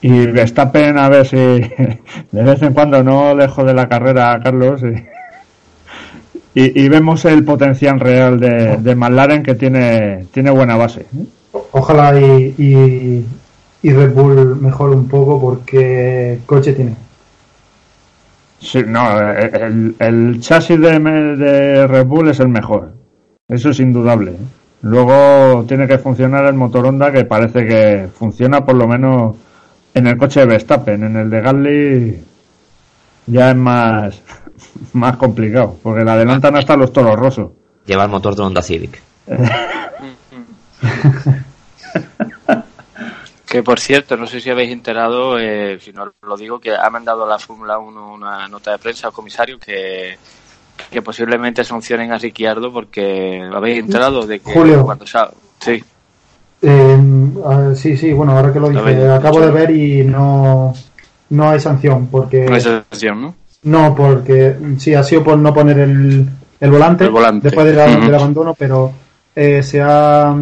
[0.00, 4.42] Y Verstappen a ver si de vez en cuando no dejo de la carrera a
[4.42, 10.76] Carlos y, y, y vemos el potencial real de, de McLaren que tiene, tiene buena
[10.76, 11.06] base.
[11.72, 13.26] Ojalá y, y,
[13.82, 16.96] y Red Bull mejore un poco porque coche tiene.
[18.60, 22.92] Sí, no, el, el chasis de, de Red Bull es el mejor.
[23.48, 24.32] Eso es indudable.
[24.32, 24.38] ¿eh?
[24.82, 29.36] Luego tiene que funcionar el motor Honda, que parece que funciona por lo menos
[29.92, 31.04] en el coche de Verstappen.
[31.04, 32.24] En el de Gasly
[33.26, 34.22] ya es más,
[34.94, 37.50] más complicado, porque le adelantan hasta los toros rosos.
[37.86, 39.00] Lleva el motor de Honda Civic.
[43.46, 46.90] Que por cierto, no sé si habéis enterado, eh, si no lo digo, que ha
[46.90, 50.18] mandado la Fórmula 1 una nota de prensa al comisario que,
[50.90, 54.84] que posiblemente sancionen a Ricciardo porque habéis enterado de que Julio.
[54.84, 55.04] cuando
[55.60, 55.82] sí,
[56.62, 56.98] Eh,
[57.44, 60.72] ah, sí, sí, bueno, ahora que lo dije, acabo de ver y no,
[61.30, 63.34] no hay sanción porque no hay sanción, ¿no?
[63.64, 66.26] no, porque sí ha sido por no poner el,
[66.60, 67.48] el volante, El volante.
[67.48, 68.92] después del abandono, pero
[69.34, 70.34] eh, se ha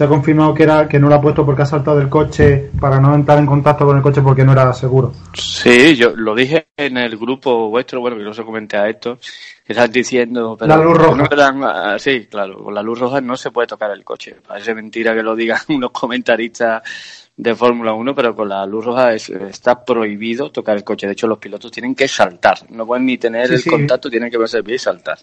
[0.00, 2.70] se ha confirmado que era que no lo ha puesto porque ha saltado del coche
[2.80, 5.12] para no entrar en contacto con el coche porque no era seguro.
[5.34, 9.18] Sí, yo lo dije en el grupo vuestro, bueno, que no se comenté a esto,
[9.62, 11.16] que están diciendo, pero La luz roja.
[11.58, 14.36] no ah, sí, claro, con la luz roja no se puede tocar el coche.
[14.48, 16.82] Parece mentira que lo digan unos comentaristas
[17.36, 21.08] de Fórmula 1, pero con la luz roja es- está prohibido tocar el coche.
[21.08, 23.68] De hecho, los pilotos tienen que saltar, no pueden ni tener Sí, el sí.
[23.68, 25.18] contacto, tienen que ponerse de pie y saltar.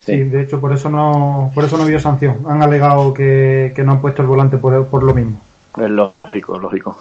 [0.00, 0.24] Sí, Sí.
[0.24, 2.38] de hecho por eso no por eso no habido sanción.
[2.48, 5.40] Han alegado que, que no han puesto el volante por, por lo mismo.
[5.76, 6.96] Es lógico, lógico.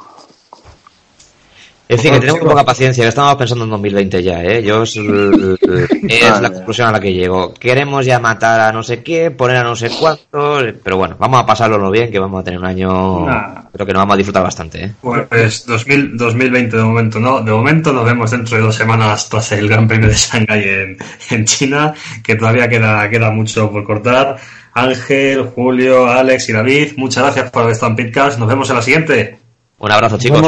[1.90, 4.62] En fin, que tenemos poca paciencia, que estamos pensando en 2020 ya, ¿eh?
[4.62, 4.96] Yo es,
[6.10, 7.54] es la conclusión a la que llego.
[7.54, 11.40] Queremos ya matar a no sé quién, poner a no sé cuántos, pero bueno, vamos
[11.42, 13.64] a pasarlo bien, que vamos a tener un año, Nah.
[13.72, 14.92] creo que nos vamos a disfrutar bastante, ¿eh?
[15.02, 17.42] Pues 2000, 2020 de momento no.
[17.42, 20.98] De momento nos vemos dentro de dos semanas tras el Gran Premio de Shanghái en,
[21.30, 21.94] en China,
[22.24, 24.38] que todavía queda, queda mucho por cortar.
[24.74, 28.38] Ángel, Julio, Alex y David, muchas gracias por haber estado en Pitcast.
[28.40, 29.47] Nos vemos en la siguiente.
[29.80, 30.42] Un abrazo, chicos.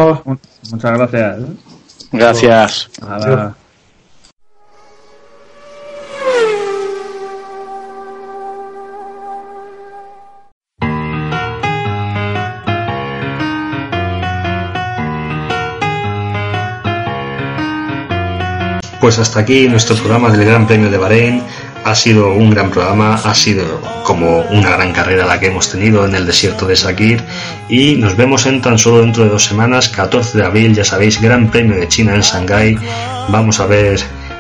[0.72, 1.40] Muchas gracias.
[2.12, 2.90] Gracias.
[19.00, 21.42] Pues hasta aquí nuestro programa del Gran Premio de Bahrein.
[21.84, 26.06] Ha sido un gran programa, ha sido como una gran carrera la que hemos tenido
[26.06, 27.24] en el desierto de Sakir
[27.68, 31.22] y nos vemos en tan solo dentro de dos semanas, 14 de abril, ya sabéis,
[31.22, 32.78] Gran Premio de China en Shanghái.
[33.30, 34.00] Vamos a ver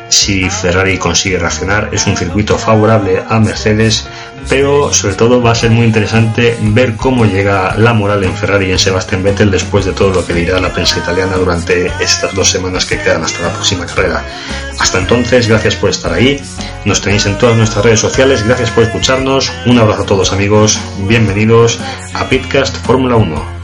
[0.10, 1.90] si Ferrari consigue reaccionar.
[1.92, 4.08] Es un circuito favorable a Mercedes,
[4.50, 8.68] pero sobre todo va a ser muy interesante ver cómo llega la moral en Ferrari
[8.68, 12.34] y en Sebastian Vettel después de todo lo que dirá la prensa italiana durante estas
[12.34, 14.24] dos semanas que quedan hasta la próxima carrera.
[14.80, 16.42] Hasta entonces, gracias por estar ahí.
[16.86, 18.44] Nos tenéis en todas nuestras redes sociales.
[18.46, 19.52] Gracias por escucharnos.
[19.66, 20.80] Un abrazo a todos amigos.
[21.08, 21.80] Bienvenidos
[22.14, 23.60] a Pitcast Fórmula 1.